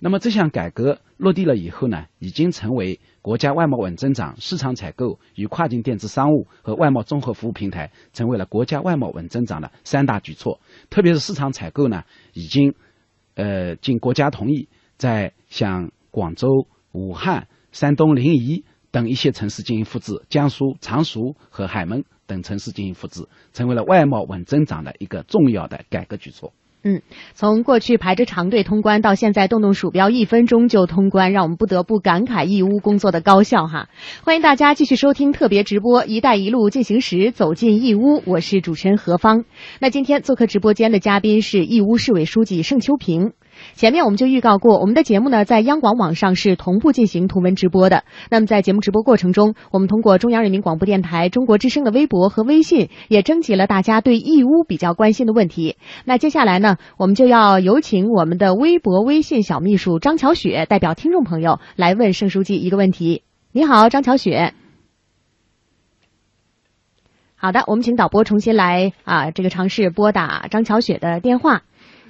[0.00, 10.60] 那么这项改革落地了以后呢，已经成为国家外贸稳增长、市场采购与跨境电子商务和外贸综合服务平台，成为了国家外贸稳增长的三大举措。
[10.88, 12.74] 特别是市场采购呢，已经
[13.38, 26.52] 呃经国家同意，在像广州、武汉、山东临沂等一些城市进行复制，江苏常熟和海门等城市进行复制，成为了外贸稳增长的一个重要的改革举措。
[26.88, 27.02] 嗯，
[27.34, 33.90] 从过去排着长队通关，到现在动动鼠标一分钟就通关，让我们不得不感慨义乌工作的高效哈。
[34.24, 39.44] 欢迎大家继续收听特别直播《一带一路进行时》，走进义乌，我是主持人何芳。
[39.80, 43.32] 那今天做客直播间的嘉宾是义乌市委书记盛秋平。
[43.74, 48.04] 前面我们就预告过，我们的节目呢在央广网上是同步进行图文直播的。
[48.30, 55.76] 那么在节目直播过程中，我们通过中央人民广播电台中国之声的微博和微信，也征集了大家对义乌比较关心的问题。
[56.04, 63.22] 那接下来呢，我们就要有请我们的微博、微信小秘书张巧雪代表听众朋友来问盛书记一个问题。
[63.52, 64.54] 你好，张巧雪。
[67.40, 71.62] 好的，我们请导播重新来啊，这个尝试拨打张巧雪的电话。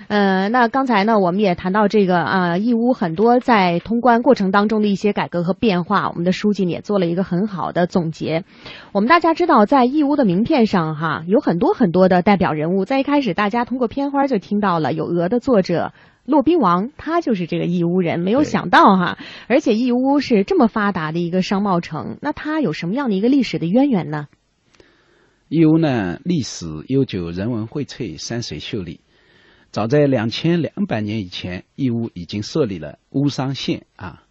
[0.09, 8.45] 呃，那刚才呢，我们也谈到这个啊，义乌很多在通关过程当中的一些改革和变化，我们的书记也做了一个很好的总结。
[8.93, 12.87] 我们大家知道，在义乌的名片上哈，有很多很多的代表人物。
[12.87, 15.93] 在一开始，大家通过片花就听到了有鹅的作者
[16.25, 18.19] 骆宾王，他就是这个义乌人。
[18.19, 24.29] 没有想到哈，而且义乌是这么发达的一个商贸城，那它有什么样的一个历史的渊源呢？
[25.51, 29.01] 义乌呢，历史悠久，人文荟萃，山水秀丽。
[29.71, 34.23] 早在两千两百年以前，义乌已经设立了乌商县啊。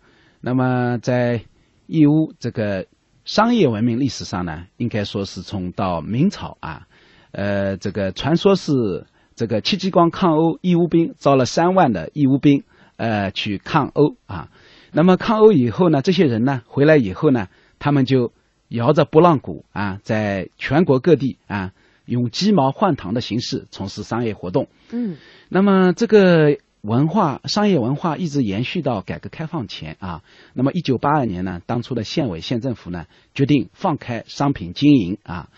[0.42, 1.42] 那么，在
[1.86, 2.88] 义乌这个
[3.24, 6.88] 商业文明历史上呢，应该说是从到明朝啊，
[7.32, 12.64] 呃，这个传说是这个戚继光抗欧，义乌兵招了三万的义乌兵，
[12.96, 14.50] 呃，去抗欧啊。
[14.92, 17.48] 那么抗欧以后呢，这些人呢回来以后呢，
[17.78, 18.34] 他们就
[18.70, 21.74] 摇着拨浪鼓啊，在全国各地啊。
[22.08, 24.68] 用鸡毛换糖的形式从事商业活动。
[24.92, 25.18] 嗯，
[25.50, 30.24] 那么这个文化商业文化一直延续到改革开放前啊。
[30.54, 35.50] 那么一九八二年呢，当初的县委县政府呢决定放开商品经营啊，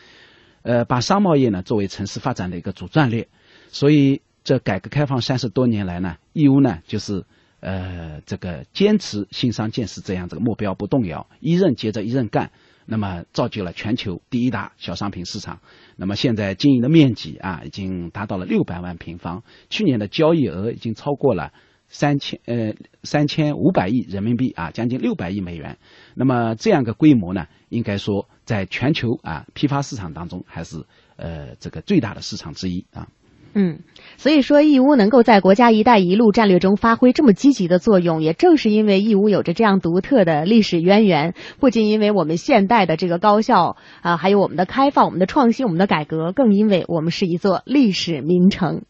[0.64, 3.28] 呃，把商贸业呢作为城市发展的一个主战略。
[3.70, 7.26] 所以这改革开放三十多年来呢，义乌呢就是
[7.60, 12.52] 呃这个坚持新商建设这样这个目标不动摇，一任接着一任干。
[12.90, 15.62] 那么造就了全球第一大小商品市场。
[15.96, 19.44] 那么现在经营的面积啊，已经达到了六百万平方。
[19.70, 21.54] 去年的交易额已经超过了
[21.88, 22.74] 三千呃
[23.04, 25.78] 三千五百亿人民币啊，将近六百亿美元。
[26.16, 30.84] 那么这样个规模呢，应该说在全球啊批发市场当中还是
[31.16, 33.08] 呃这个最大的市场之一啊。
[33.54, 33.80] 嗯，
[34.18, 41.34] 所以说义乌能够在国家“一带一路”战略中发挥这么积极的作用，也正是因为义乌有着这样独特的历史渊源。
[41.60, 48.84] 不仅因为我们现代的这个高校啊，还有我们的开放、我们的创新、我们的改革，更因为我们是一座历史名城。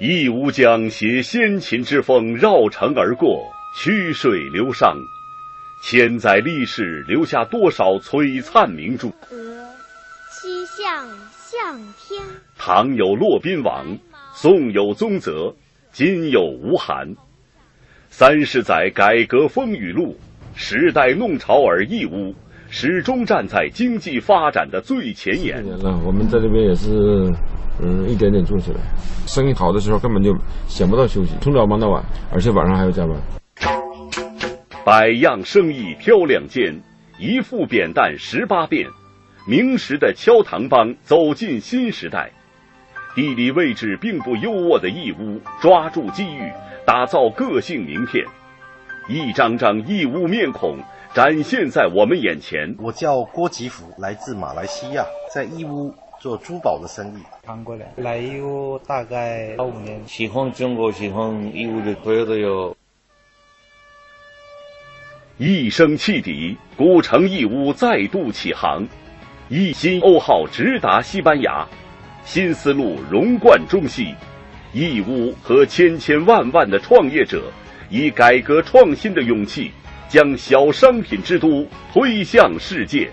[0.00, 4.96] 义乌江携先秦之风绕城而过，曲水流觞，
[5.84, 9.12] 千载历史留下多少璀璨明珠？
[10.42, 12.20] 西向向天。
[12.58, 13.96] 唐有骆宾王，
[14.34, 15.54] 宋有宗泽，
[15.92, 17.14] 今有吴晗。
[18.08, 20.16] 三十载改革风雨路，
[20.56, 22.34] 时代弄潮儿义乌，
[22.68, 25.62] 始终站在经济发展的最前沿。
[25.62, 26.90] 年了，我们在这边也是，
[27.80, 28.80] 嗯，一点点做起来。
[29.28, 33.16] 生意好的时候根本就想不到休息，从早忙到晚，而且晚上还要加班。
[34.84, 36.82] 百样生意挑两间，
[37.20, 38.88] 一副扁担十八变。
[39.44, 42.30] 明时的敲堂帮走进新时代，
[43.16, 46.52] 地理位置并不优渥的义乌抓住机遇，
[46.86, 48.24] 打造个性名片，
[49.08, 50.78] 一张张义乌面孔
[51.12, 52.72] 展现在我们眼前。
[52.78, 57.22] 我叫郭吉福，来自马来西亚，在义乌做珠宝的生意。
[57.44, 60.00] 刚过来，来义乌大概五年。
[60.06, 62.76] 喜欢中国，喜欢义乌的朋友都有。
[65.36, 68.86] 一声汽笛，古城义乌再度起航。
[69.54, 71.68] 一心欧号直达西班牙，
[72.24, 74.14] 新思路融贯中西，
[74.72, 77.52] 义乌和千千万万的创业者，
[77.90, 79.70] 以改革创新的勇气，
[80.08, 83.10] 将小商品之都推向世界。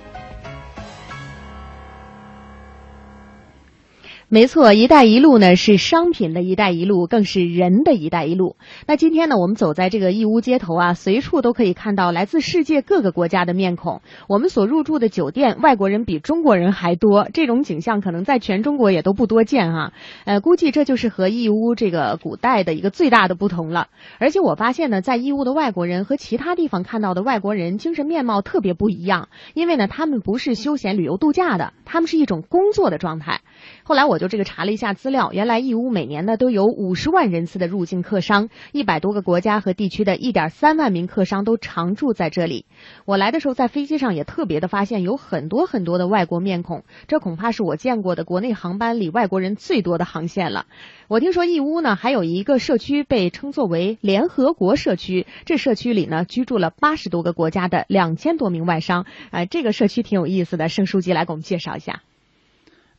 [4.32, 8.58] 没错，“一带一路”呢是商品的一带一路，更是人的一带一路。
[8.86, 14.02] 那今天呢，我们走在这个义乌街头啊，随处都可以看到来自世界各个国家的面孔。
[14.28, 19.94] 我们所入住的酒店，外国人比中国人还多，这种景象可能在全中国也都不多见哈。
[20.26, 23.88] 呃，估计这就是和义乌这个古代的一个最大的不同了。
[24.20, 33.42] 而且我发现呢，在义乌的外国人和其他地方看到的外国人精神面貌特别不一样，因为呢，他们不是休闲旅游度假的，他们是一种工作的状态。
[33.84, 42.66] 后来我就这个查了一下资料，原来义乌每年呢都有五十万人次的入境客商，一百多个国家和地区的一点三万名客商都常住在这里。
[43.06, 50.66] 我来的时候在飞机上也特别的发现有很多很多的外国面孔，这恐怕是我见过的国内航班里外国人最多的航线了。
[51.08, 62.02] 我听说义乌呢还有一个社区被称作为联合国社区，这社区里呢居住了八十多个国家的两千多名外商，呃，这个社区挺有意思的，盛书记来给我们介绍一下。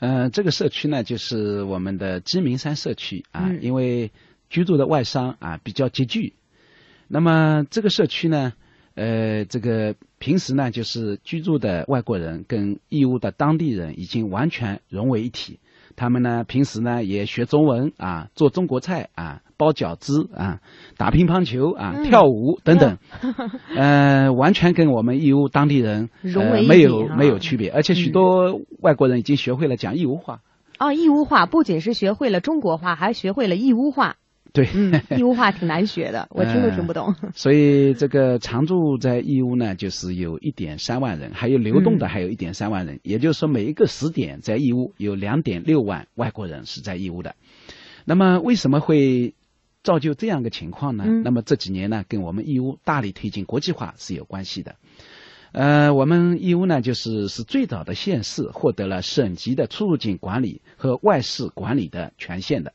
[0.01, 4.11] 呃，这个社区呢，就是我们的鸡鸣山社区啊，嗯因为
[4.49, 6.33] 居住的外商啊比较集聚，
[7.07, 8.55] 那么这个社区呢，
[8.95, 15.61] 呃，这个平时呢，就是居住的外国人跟义乌的当地人已经完全融为一体。
[15.97, 20.61] 他们呢，平时呢也学中文啊，做中国菜啊，包饺子啊，
[20.97, 22.05] 打乒乓球啊，嗯。
[22.05, 22.99] 跳舞等等，
[23.77, 26.09] 呃，完全跟我们义乌当地人
[26.67, 27.17] 没有啊。
[27.17, 30.41] 没有区别，而且许多外国人已经学会了讲义乌话。
[30.79, 34.17] 哦，义乌话不仅是学会了中国话，还学会了义乌话。
[34.53, 37.15] 对，嗯，义乌话挺难学的， 我听都听不懂。
[37.35, 47.35] 所以这个常住在义乌呢，就是有一点三万人，还有流动的嗯还有一点三万人，也就是说每一个时点在义乌有两点六万外国人是在义乌的。
[48.05, 49.35] 那么为什么会
[49.83, 51.05] 造就这样个情况呢？
[51.07, 54.77] 嗯那么这几年呢，跟我们义乌大力推进国际化是有关系的。
[55.53, 62.73] 呃，我们义乌呢，就是是最早的县市获得了省级的出入境管理和外事管理的权限的。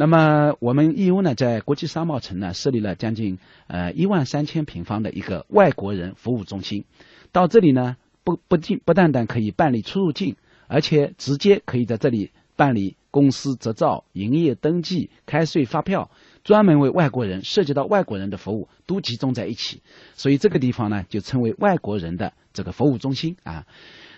[0.00, 6.86] 那么我们义乌呢，在国际商贸城呢，设立了将近呃一万三千平方的一个外国人服务中心。
[7.32, 10.36] 到这里呢，不不仅不单单可以办理出入境，
[10.68, 16.10] 而且直接可以在这里办理公司执照、营业登记、开税发票，
[16.44, 19.82] 专门为外国人涉及到外国人的服务都集中在一起。
[20.14, 23.66] 所以这个地方呢，就称为外国人的这个服务中心啊。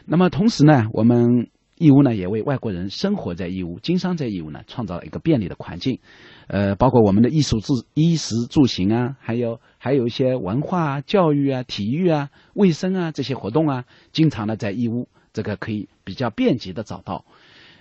[0.05, 5.99] 那么同时呢，我们义乌呢，也为外国人生活在义乌、经商在义乌呢，创造了一个便利的环境。
[6.47, 17.25] 呃，包括我们的艺术住、衣食住行啊，还有还有一些文化啊、教育啊、体育啊、卫生啊这些活动啊，经常呢在义乌这个可以比较便捷的找到。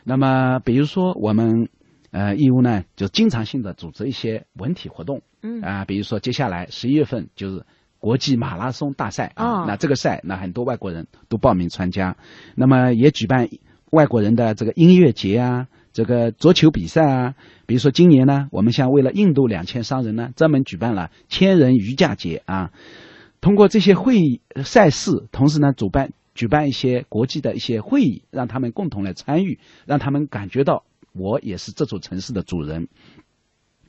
[0.04, 1.70] 那么，比如说我们
[2.12, 7.66] 呃义乌呢，就经常性的组织一些文体活动，嗯啊、比如说接下来十一月份就是
[8.00, 12.16] 国际马拉松大赛啊，哦那这个赛那很多外国人都报名参加，
[12.56, 13.48] 那么也举办
[13.92, 17.36] 外国人的这个音乐节啊，这个桌球比赛啊，
[17.66, 22.72] 比如说今年呢，我们像为了印度两千商人呢，专门举办了千人瑜伽节啊，
[23.42, 32.88] 通过这些会议赛事，同时呢主办举办一些国际的一些会议，让他们共同来参与，让他们感觉到我也是这座城市的主人。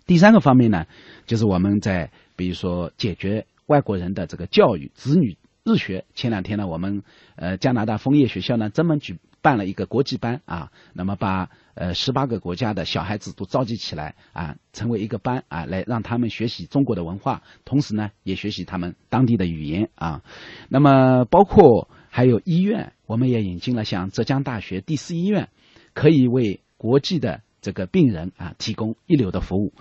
[0.05, 0.86] 第三个方面呢，
[1.26, 6.05] 就是我们在比如说解决外国人的这个教育、子女日学。
[6.14, 7.05] 前两天呢，我们
[7.36, 20.22] 呃加拿大枫叶学校呢专门举办了一个国际班啊，那么把呃十八个国家的小孩子都召集起来啊，成为一个班啊，来让他们学习中国的文化，同时呢也学习他们当地的语言啊。
[20.68, 25.49] 那么包括还有医院，我们也引进了像浙江大学第四医院，
[25.93, 29.72] 可以为国际的这个病人啊提供一流的服务。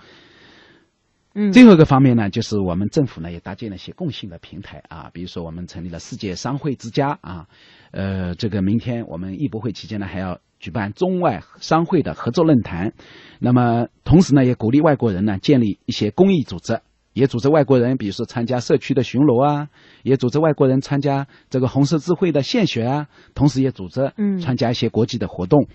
[1.34, 7.46] 嗯最后一个方面呢，就是我们政府呢也搭建了一些共性的平台啊，比如说我们成立了世界商会之家啊，
[7.90, 12.92] 呃，这个明天我们艺博会期间呢还要举办中外商会的合作论坛，
[13.38, 16.80] 那么同时呢也鼓励外国人呢建立一些公益组织。
[17.14, 19.68] 也组织外国人，比如说参加社区的巡逻啊，
[20.02, 25.66] 也组织外国人参加这个红十字会的献血啊，同时也组织嗯参加一些国际的活动。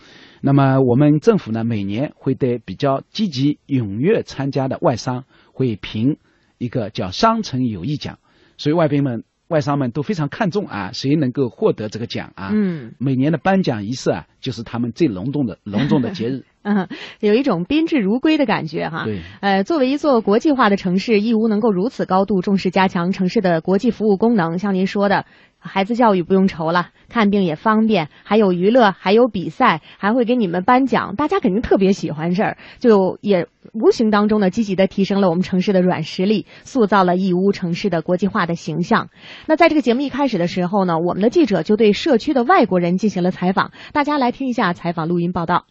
[0.42, 5.26] 那么我们政府呢，每年会对比较积极踊跃参加的外商
[5.58, 6.18] 会评
[6.60, 8.20] 一个叫商城友谊奖，
[8.58, 12.52] 所以外宾们、外商们都非常看重啊，谁能够获得这个奖啊？
[12.54, 16.46] 嗯，每年的颁奖仪式啊，就是他们最隆重的隆重的节日。
[16.68, 16.90] 嗯，
[17.22, 19.06] 有一种宾至如归的感觉哈。
[19.06, 25.26] 对，呃，作为一座国际化的城市，义乌能够如此高度重视加强城市的国际服务功能，像您说的，
[25.60, 39.08] 孩子教育不用愁了，看病也方便，还有娱乐，还有比赛，还会给你们颁奖，大家肯定特别喜欢这儿，就也无形当中呢积极的提升了我们城市的软实力，塑造了义乌城市的国际化的形象。
[39.48, 45.66] 那在这个节目一开始的时候呢，我们的记者就对社区的外国人进行了采访，大家来听一下采访录音报道。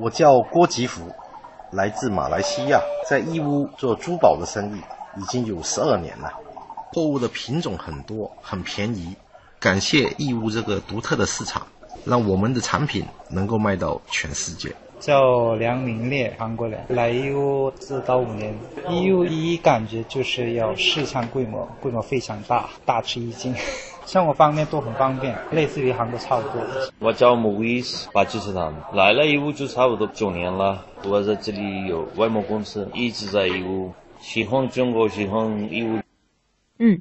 [0.00, 1.12] 我叫郭吉福，
[1.72, 4.80] 来自马来西亚，在义乌做珠宝的生意
[5.20, 6.32] 已经有十二年了。
[6.92, 9.16] 货物的品种很多，很便宜。
[9.58, 11.66] 感谢义乌这个独特的市场，
[12.04, 14.74] 让我们的产品能够卖到全世界。
[14.98, 18.54] 叫梁明烈，韩国人，来义乌四到五年。
[18.88, 23.54] 义乌第一感觉就是要市场规模，规模非常大，大吃一惊。
[24.06, 26.62] 生活方面都很方便，类似于韩国差不多。
[26.98, 30.84] 我叫穆伊斯，八九十他们来了义乌就差不多九年了。
[31.04, 35.98] 我在这里有外贸公司，一直在义乌，喜欢中国，喜欢义乌。
[36.78, 37.00] 嗯。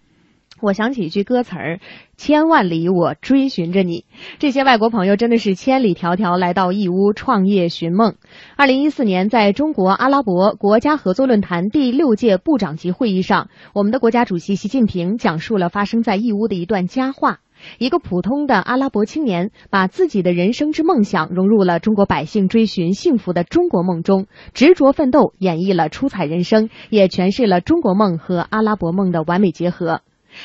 [0.59, 1.79] 我想起一句歌词儿
[2.17, 4.05] ：“千万里我追寻着你。”
[4.39, 8.15] 这些外国朋友真的是千里迢迢来到义乌创业寻梦。
[8.55, 17.39] 二零一四年，在中国阿拉伯国家合作论坛第六届部长级会议上，我们的国家主席习近平讲述了发生在义乌的一段佳话。
[17.79, 30.01] 一个普通的阿拉伯青年，把自己的人生之梦想融入了中国百姓追寻幸福的中国梦中，执着奋斗，演绎了出彩人生，也诠释了中国梦和阿拉伯梦的完美结合。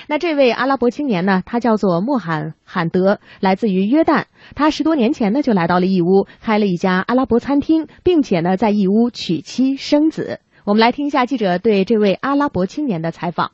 [0.07, 1.43] 那这位阿拉伯青年呢？
[1.47, 4.25] 他叫做莫罕罕德，来自于约旦。
[4.55, 10.41] 他十多年前呢就来到了义乌，开了一家阿拉伯餐厅，并且呢在义乌娶妻生子。
[10.65, 13.53] 我们来听一下记者对这位阿拉伯青年的采访。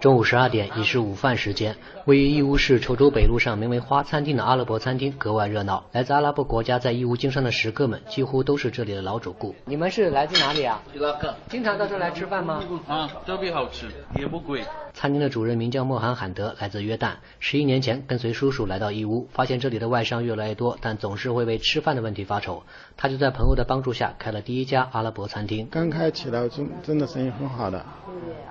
[0.00, 1.76] 中午十二点，已是午饭时间。
[2.06, 5.84] 位于义乌市稠州北路上名为“花餐厅”的阿拉伯餐厅格外热闹。
[5.92, 9.54] 来自阿拉伯国家在义乌经商的食客们，几乎都是这里的老主顾。
[9.66, 10.80] 你们是来自哪里啊？
[10.94, 11.34] 伊拉克。
[11.50, 12.64] 经常到这来吃饭吗？
[12.88, 13.88] 啊，特别好吃，
[14.18, 14.64] 也不贵。
[14.94, 17.12] 餐厅的主人名叫莫罕罕德，来自约旦。
[17.38, 22.62] 十一年前，跟随叔叔来到义乌，发现这里的外商越来越多，但总是会为吃饭的问题发愁。
[23.02, 25.66] 他就在朋友的帮助下，开了第一家阿拉伯餐厅。
[25.70, 27.82] 刚开起来，真真的生意很好的，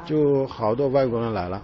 [0.07, 1.61] 就好多外国人来了，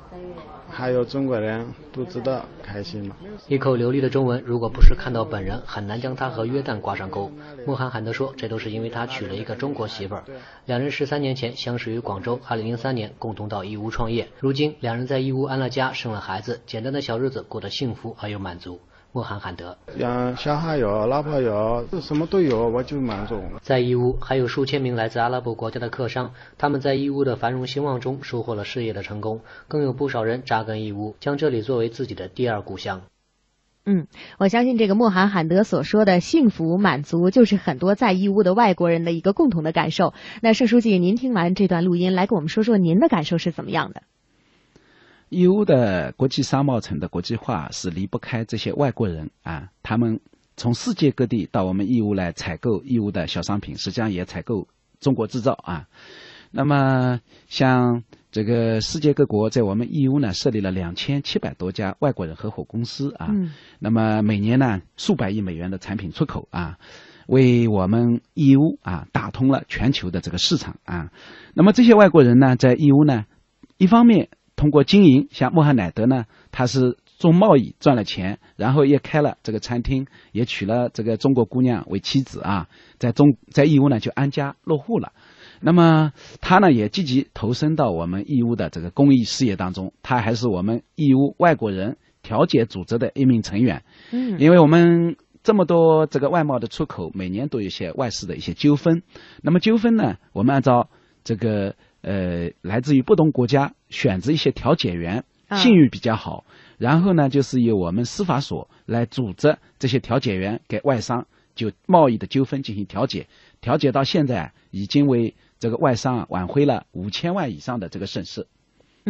[0.70, 3.16] 还有中国人都知道开心嘛。
[3.48, 7.32] 一口流利的中文，如果不是看到本人，很难将他和约旦挂上钩。
[7.66, 10.24] 穆罕罕德说，这都是因为他娶了一个中国媳妇儿。
[10.66, 14.28] 两人十三年前相识于广州，二零零三年共同到义乌创业。
[14.40, 18.80] 如今两人在义乌安了家，生了孩子，简单的小日子过得幸福而又满足。
[19.16, 23.40] 莫罕罕德，养小孩有，老婆有，什么都有，我就满足。
[23.62, 29.40] 在义乌，还有数千名来自阿拉伯国家的客商，他们在义乌的繁荣兴旺中收获了事业的成功，
[29.70, 33.04] 更有不少人扎根义乌，将这里作为自己的第二故乡。
[33.86, 34.08] 嗯，
[34.38, 40.14] 我相信这个莫罕罕德所说的幸福满足，就是很多在义乌的外国人的一个共同的感受。
[40.42, 44.04] 那盛书记，您听完这段录音，来给我们说说您的感受是怎么样的？
[45.30, 50.20] 义乌的国际商贸城的国际化是离不开这些外国人啊，他们
[50.56, 54.68] 从世界各地到我们义乌来采购义乌的小商品，实际上也采购
[55.00, 55.88] 中国制造啊。
[56.52, 63.30] 那么像这个世界各国在我们义乌呢设立了两千七百多家外国人合伙公司啊，
[63.80, 66.78] 那么每年呢数百亿美元的产品出口啊，
[67.28, 71.12] 为我们义乌啊打通了全球的这个市场啊。
[71.54, 73.26] 那么这些外国人呢在义乌呢，
[73.78, 85.12] 一方面通过经营，像穆罕乃德呢，他是做贸易赚了钱，然后也开了这个餐厅，也娶了这个中国姑娘为妻子啊，在中在义乌呢就安家落户了。
[85.60, 93.84] 那么他呢也积极投身到我们义乌的这个公益事业当中，他还是我们义乌外国人调解组织的一名成员。
[94.12, 99.04] 嗯，因为我们这么多这个外贸的出口，每年都有一些外事的一些纠纷。
[99.42, 100.90] 那么纠纷呢，我们按照
[101.26, 101.76] 这个。
[102.06, 105.24] 呃，来自于不同国家选择一些调解员，
[105.56, 106.46] 信誉比较好。
[106.78, 111.26] 然后呢，就是由我们司法所来组织这些调解员给外商
[111.56, 113.26] 就贸易的纠纷进行调解。
[113.60, 118.46] 调解到现在，已经为这个外商挽回了五千万以上的这个损失，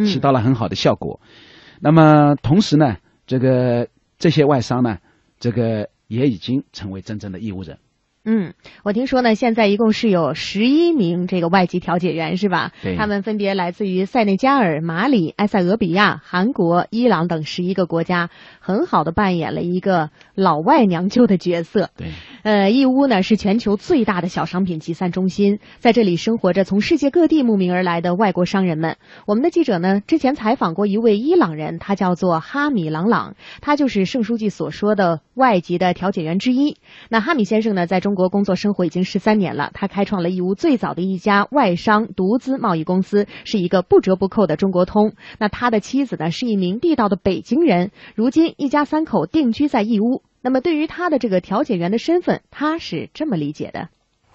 [0.06, 1.20] 起到了很好的效果。
[1.80, 3.88] 那么同时呢，这个
[4.18, 5.00] 这些外商呢，
[5.38, 7.78] 这个也已经成为真正的义乌人。
[8.28, 12.72] 嗯，我听说呢，现在一共是有十一名这个外籍调解员，是吧？
[12.82, 12.96] 对。
[12.96, 21.90] 他们分别来自于塞内加尔、马里、埃塞俄比亚、韩国、伊朗等十一个国家，很好的扮演了一个老外娘舅的角色。
[21.96, 22.08] 对。
[22.46, 28.98] 呃，义乌呢是全球最大的小商品集散中心，在这里生活着从世界各地慕名而来的外国商人们。
[29.26, 36.76] 我们的记者呢之前采访过一位伊朗人，他叫做哈米朗朗，他就是盛书记所说的外籍的调解员之一。
[37.08, 45.14] 那哈米先生呢，在中国工作生活已经十三年了，他开创了义乌最早的一家外商独资贸易公司，是一个不折不扣的中国通。
[45.40, 50.22] 那他的妻子呢，是一名地道的北京人，如今一家三口定居在义乌。
[50.46, 53.88] 那么对于他的这个调解员的身份，他是这么理解的：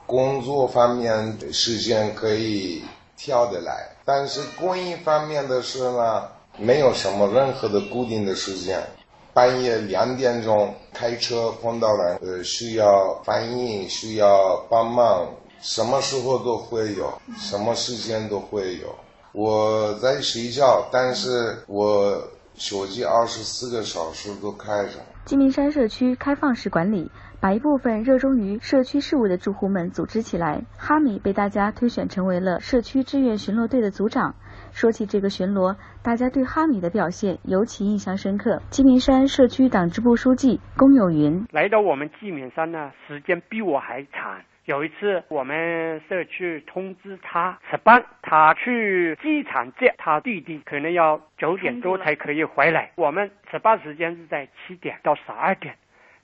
[0.05, 2.81] 工作方面的时间可以
[3.15, 8.85] 调得来，但是公益方面的事呢，没有什么任何的固定的时间。
[9.33, 17.09] 半夜两点钟开车碰到了，呃，需要翻译，需要帮忙，什么时候都会有，
[17.39, 18.93] 什么时间都会有。
[19.31, 22.21] 我在睡觉，但是我
[22.57, 24.99] 手机二十四个小时都开着。
[25.31, 27.09] 鸡鸣山社区开放式管理，
[27.39, 30.65] 把一部分热衷于社区事务的住户们组织起来。
[30.77, 34.35] 哈米被大家推选成为了社区志愿巡逻队的组长。
[34.73, 38.61] 说起这个巡逻，大家对哈米的表现尤其印象深刻。
[38.71, 44.41] 鸡鸣山社区党支部书记龚有云来到我们鸡鸣山呢，时间比我还长。
[44.65, 52.91] 有一次，我们社区通知他值班，他去机场接他弟弟，可能要九点多才可以回来。
[52.95, 55.75] 我们值班时间是在七点到十二点。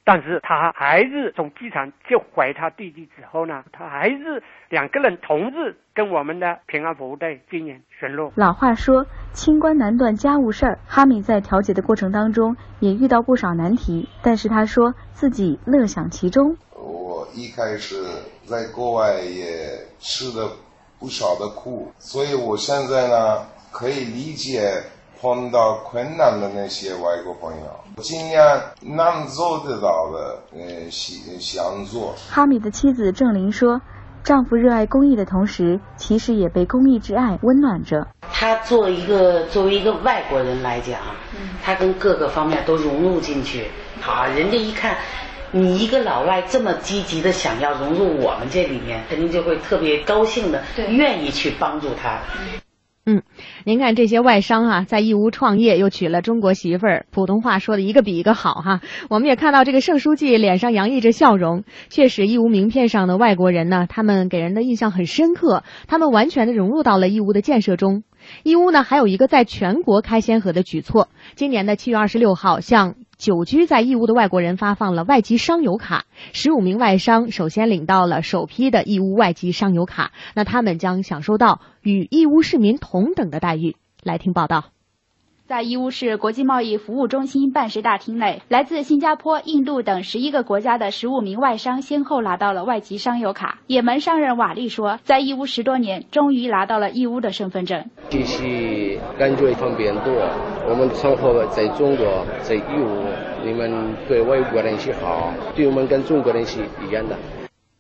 [0.10, 8.32] 但是他还是从机场接回他弟弟之后呢，他还是两个人同日跟我们的平安服务队进行巡逻。
[8.36, 10.80] 老话说，清官难断家务事儿。
[10.88, 16.56] 哈米在调解的过程当中也遇到不少难题，但是他说自己乐享其中。
[17.28, 18.06] 我一开始
[18.46, 20.50] 在国外也吃了
[21.00, 24.82] 不少的苦，所以我现在呢可以理解。
[25.20, 32.14] 碰到困难的那些外国朋友，尽量能做得到的，呃，想想做。
[32.30, 33.82] 哈米的妻子郑玲说
[34.24, 38.08] ：“丈夫热爱公益的同时，其实也被公益之爱温暖着。
[38.32, 41.00] 他作为一个作为一个外国人来讲，
[41.64, 43.72] 他跟各个方面都融入进去。
[44.00, 44.96] 好，人家一看
[45.52, 52.20] 你一个老外这么积极的想要融入我们这里面，肯定就会特别高兴的，愿意去帮助他。”
[53.10, 53.24] 嗯，
[53.64, 58.82] 您看这些外商啊，在义乌创业又娶了中国媳妇儿，普通话说的一个比一个好哈。
[59.10, 68.04] 我们也看到这个盛书记脸上洋溢着笑容，确实义乌名片上的外国人呢，他们给人的印象很深刻，他们完全的融入到了义乌的建设中。
[68.44, 72.96] 义乌呢，还有一个在全国开先河的举措，今年的七月二十六号向。
[73.18, 83.76] 久居在义乌的外国人发放了外籍商游卡，十五名外商首先领到了首批的义乌外籍商游卡，那他们将享受到与义乌市民同等的待遇。
[84.04, 84.77] 来听报道。
[85.48, 93.60] 在义乌市国际贸易服务中心办事大厅内，来自新加坡、印度等十一个国家的十五名外商先后拿到了外籍商游卡。
[93.66, 97.86] 也门商人瓦利说，在义乌十多年，终于拿到了义乌的身份证。
[98.10, 100.14] 学习感觉方便多。
[100.68, 103.06] 我们生活在中国，在义乌，
[103.46, 107.16] 你们对外国人是好，对我们跟中国人是一样的。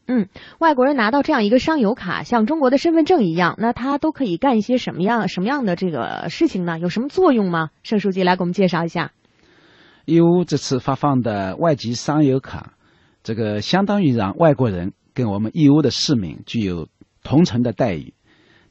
[0.09, 6.79] 嗯，外国人拿到这样一个商游卡，像中国的身份证一样，那他都可以干一些什么样什么样的这个事情呢？
[6.79, 7.71] 有什么作用吗？
[7.83, 9.11] 盛书记来给我们介绍一下。
[10.05, 12.71] 义乌这次发放的外籍商游卡，
[13.21, 16.87] 这个相当于让外国人跟我们义乌的市民具有
[17.21, 18.13] 同城的待遇。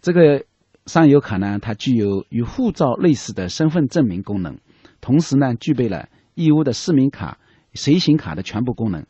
[0.00, 0.44] 这个
[0.86, 4.56] 商游卡呢，它具有与护照类似的身份证明功能，
[5.02, 7.36] 同时呢，具备了义乌的市民卡、
[7.74, 9.04] 随行卡的全部功能。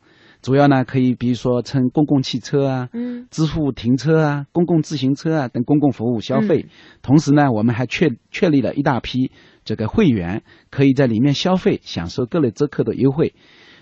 [0.47, 6.67] 主要呢，可以比如说乘公共汽车啊，嗯，支付停车啊、公共自行车啊等公共服务消费。
[7.03, 9.33] 同时呢，我们还确确立了一大批
[9.65, 13.35] 这个会员，可以在里面消费，享受各类折扣的优惠。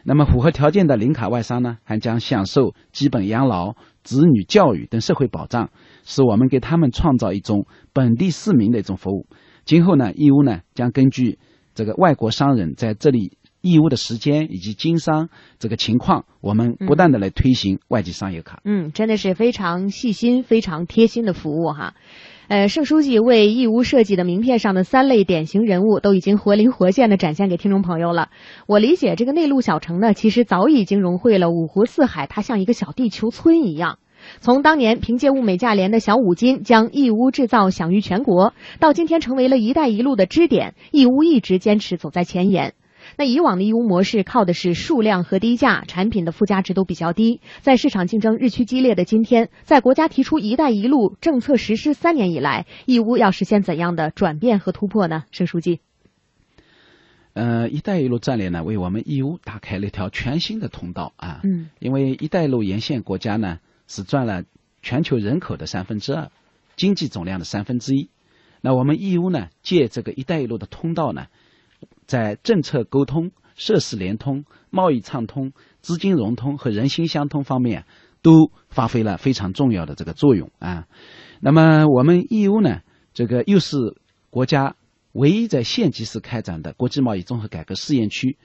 [0.05, 5.69] 那么符合条件的零卡外商呢，还将享受基本养老、子女教育等社会保障，
[6.03, 9.27] 是我们给他们创造一种本地市民的一种服务。
[9.67, 11.39] 今后呢，义乌呢将根据
[11.75, 13.37] 这个外国商人在这里。
[13.65, 18.61] 义乌的时间以及经商这个情况，我们不断的来推行外籍商业卡。
[18.67, 21.95] 嗯，真的是非常细心、非常贴心的服务哈。
[22.49, 28.29] 呃，盛书记为义乌设计的名片上的三类典型人物都已经活灵活现的展现给听众朋友了。
[28.67, 33.99] 我理解这个内陆小城呢，其实早已经融汇了五湖四海，它像一个小地球村一样。
[34.41, 42.75] 从当年凭借物美价廉的小五金将义乌制造享誉全国，到今天成为了一带一路的支点，义乌一直坚持走在前沿。
[43.17, 47.41] 那以往的义乌模式靠的是数量和低价，产品的附加值都比较低。
[47.61, 55.25] 在市场竞争日趋激烈的今天，在国家提出“一带一路”政策实施三年以来，义乌要实现怎样的转变和突破呢？
[55.31, 55.81] 盛书记，
[57.35, 61.41] 呃，“一带一路”战略呢，为我们义乌打开了一条全新的通道啊。
[61.45, 61.71] 嗯。
[61.79, 64.45] 因为“一带一路”沿线国家呢，是占了
[64.83, 66.31] 全球人口的三分之二，
[66.77, 68.11] 经济总量的三分之一。
[68.61, 71.27] 那我们义乌呢，借这个“一带一路”的通道呢。
[72.07, 77.85] 在政策沟通、设施联通、贸易畅通、资金融通和人心相通方面，
[78.23, 80.87] 都发挥了非常重要的这个作用啊。
[81.41, 82.81] 那么我们义乌呢，
[83.13, 83.77] 这个又是
[84.31, 84.77] 国家
[85.13, 88.39] 唯一在县级市开展的国际贸易综合改革试验区。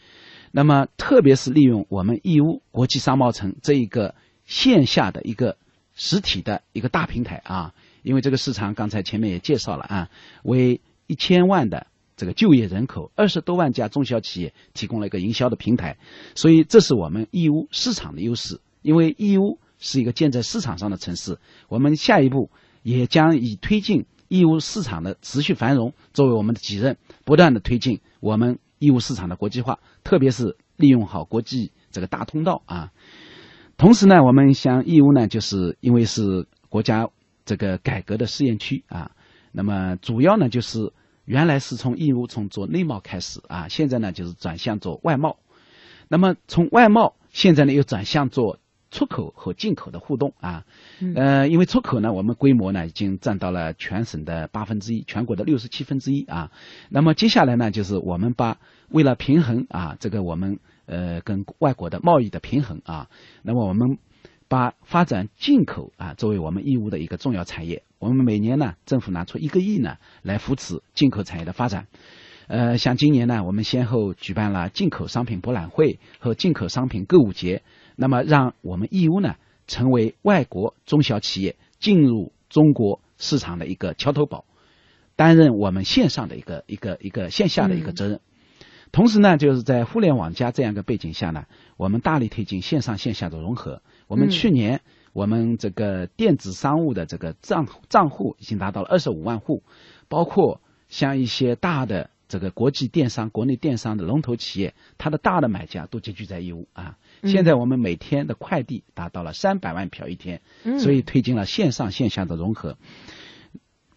[0.51, 5.57] 那么特别是利用我们义乌国际商贸城这一个线下的一个
[5.93, 10.09] 实体的一个大平台啊，因为这个市场刚才前面也介绍了啊，
[10.43, 11.87] 为一千万的。
[12.19, 15.97] 这个就业人口，二十多万家中小企业提供了一个营销的平台，
[16.35, 18.59] 所以这是我们义乌市场的优势。
[18.81, 21.39] 因为义乌是一个建在市场上的城市，
[21.69, 22.49] 我们下一步
[22.83, 32.91] 也将以推进义乌市场的持续繁荣作为我们的己任，不断的推进我们义乌市场的国际化，特别是利用好国际这个大通道啊。
[33.77, 37.07] 同时呢，我们像义乌呢，就是因为是国家
[37.45, 39.11] 这个改革的试验区啊，
[39.53, 40.91] 那么主要呢就是
[41.29, 45.37] 原来是从义乌从做内贸开始啊，现在呢就是转向做外贸，
[46.07, 48.57] 那么从外贸现在呢又转向做。
[48.91, 50.65] 出口和进口的互动啊，
[51.15, 56.51] 呃，因为出口呢，我们规模呢已经占到了全省的八分之一，全国的六十七分之一啊。
[56.89, 58.57] 那么接下来呢，就是我们把
[58.89, 60.57] 为了平衡啊，这个我们
[60.87, 63.09] 呃跟外国的贸易的平衡啊，
[63.43, 63.99] 那么我们
[64.47, 67.83] 把发展进口啊作为我们义乌的一个重要产业。
[67.99, 71.87] 我们每年呢，政府拿出一个亿呢来扶持进口产业的发展。
[72.47, 77.61] 呃，像今年呢，我们先后举办了进口商品博览会和进口商品购物节。
[77.95, 79.35] 那么，让我们义乌呢
[79.67, 84.45] 成为外国中小企业进入中国市场的一个桥头堡，
[85.15, 88.19] 担任我们线上的一个一个一个线下的一个责任。
[88.91, 91.45] 同时呢，就是在互联网加这样一个背景下呢，
[91.77, 93.83] 我们大力推进线上线下的融合。
[94.07, 94.81] 我们去年
[95.19, 99.63] 我们这个电子商务的这个账账户已经达到了二十五万户，
[100.07, 106.95] 包括像一些大的这个国际电商、国内电商的龙头企业，它的大的买家都集聚在义乌啊。
[107.23, 110.39] 现在我们每天的快递达到了三百万票一天，
[110.79, 112.77] 所以推进了线上线下的融合。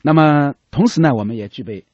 [0.02, 1.84] 那么同时呢，我们也具备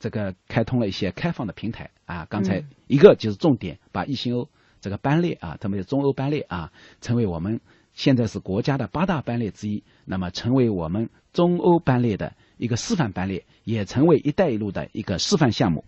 [0.00, 2.26] 这个开通了一些开放的平台啊。
[2.28, 4.48] 刚才一个就是重点把易新欧
[4.80, 7.60] 这个班列啊，特别是中欧班列啊，成为我们
[8.00, 15.84] 现在是国家的八大班列之一，那么成为我们中欧班列的一个示范班列，也成为“一带一路”的一个示范项目。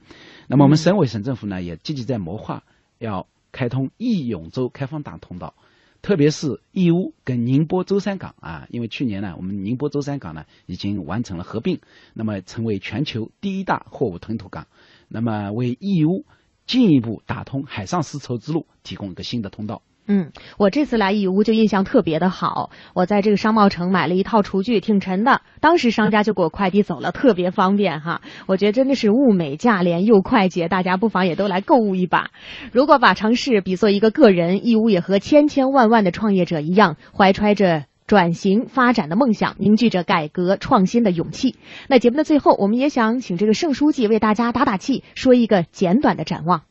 [0.46, 2.64] 那么我们省委省政府呢，也积极在谋划
[2.98, 3.26] 要。
[3.54, 5.52] 开通义永州开放大通道，
[6.00, 11.80] 特别是义乌跟宁波舟山港啊，因为去年呢，我们宁波舟山港呢已经完成了合并，
[12.14, 14.68] 那么成为全球第一大货物吞吐港，
[15.06, 16.24] 那么为义乌
[16.64, 19.82] 进一步打通海上丝绸之路提供一个新的通道。
[20.08, 22.70] 嗯，我这次来义乌就印象特别的好。
[22.92, 25.42] 我在这个商贸城买了一套厨具，挺沉的。
[25.60, 28.20] 当时商家就给我快递走了，特别方便哈。
[28.46, 32.30] 我觉得真的是物美价廉又快捷，大家不妨也都来购物一把。
[32.72, 41.54] 如果把城市比作一个个人，义乌也和千千万万的创业者一样，怀揣着转型发展的梦想，凝聚着改革创新的勇气。
[41.88, 46.62] 那节目的最后，我们也想请这个盛书记为大家打打气，说一个简短的展望。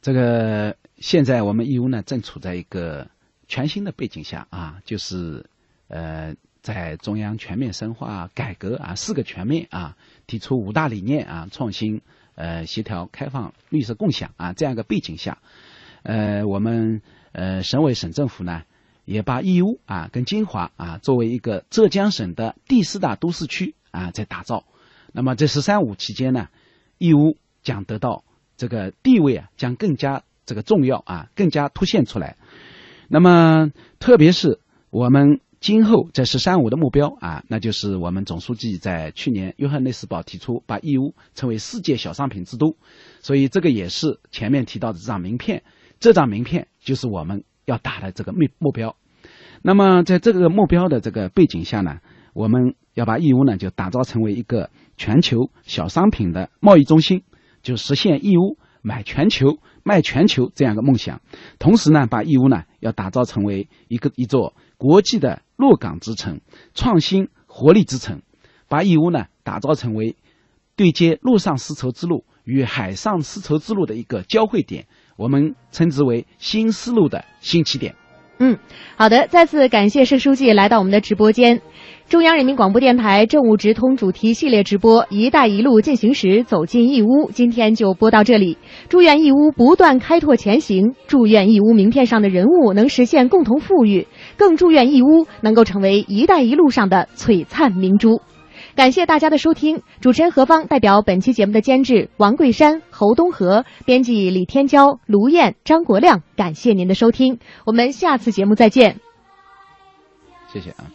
[0.00, 0.76] 这个。
[1.00, 3.08] 现在我们义乌呢，正处在一个
[3.46, 5.48] 全新的背景下啊，就是
[5.86, 9.96] 呃，在中央全面深化改革啊，四个全面啊，
[10.26, 12.02] 提出五大理念啊，创新、
[12.34, 15.38] 呃，协调、开放、绿色共享啊，这样一个背景下，
[16.02, 18.64] 呃，我们呃省委省政府呢，
[19.04, 24.64] 也把义乌啊跟金华啊作为一个浙江省的第四大都市区啊在打造。
[25.12, 26.48] 那么这“十三五”期间呢，
[26.98, 28.24] 义乌将得到
[28.56, 30.24] 这个地位啊，将更加。
[30.48, 32.38] 这个重要啊，更加凸显出来。
[33.06, 42.76] 那么，特别是我们今后在“十三五”的目标啊，那就是我们总书记在去年约翰内斯堡提出，把义乌成为世界小商品之都。
[43.20, 45.64] 所以，这个也是前面提到的这张名片。
[46.00, 48.96] 这张名片就是我们要打的这个目目标。
[49.60, 51.98] 那么，在这个目标的这个背景下呢，
[52.32, 57.22] 我们要把义乌呢就打造成为一个全球小商品的贸易中心，
[57.62, 59.58] 就实现义乌买全球。
[59.84, 61.22] 卖全球这样一个梦想，
[61.58, 66.42] 同时呢，把义乌呢要打造成为一个一座国际的落港之城、
[66.74, 68.20] 创新活力之城，
[68.68, 70.14] 把义乌呢打造成为
[70.76, 77.94] 对接陆上丝绸之路与海上丝绸之路的一个交汇点，我们称之为新丝路的新起点。
[78.40, 78.56] 嗯，
[78.96, 81.60] 好的，再次感谢盛书记来到我们的直播间。
[82.08, 88.56] 中央人民广播电台政务直通主题系列直播“一带一路进行时”走进义乌，今天就播到这里。
[88.88, 94.06] 祝愿义乌不断开拓前行，祝愿义乌名片上的人物能实现共同富裕，
[94.38, 98.22] 更祝愿义乌能够成为“一带一路”上的璀璨明珠。
[98.78, 109.00] 感谢大家的收听，主持人何芳代表本期节目的监制王桂山、侯东和，编辑李天娇、卢燕、张国亮，感谢您的收听，我们下次节目再见。
[110.52, 110.86] 谢谢啊。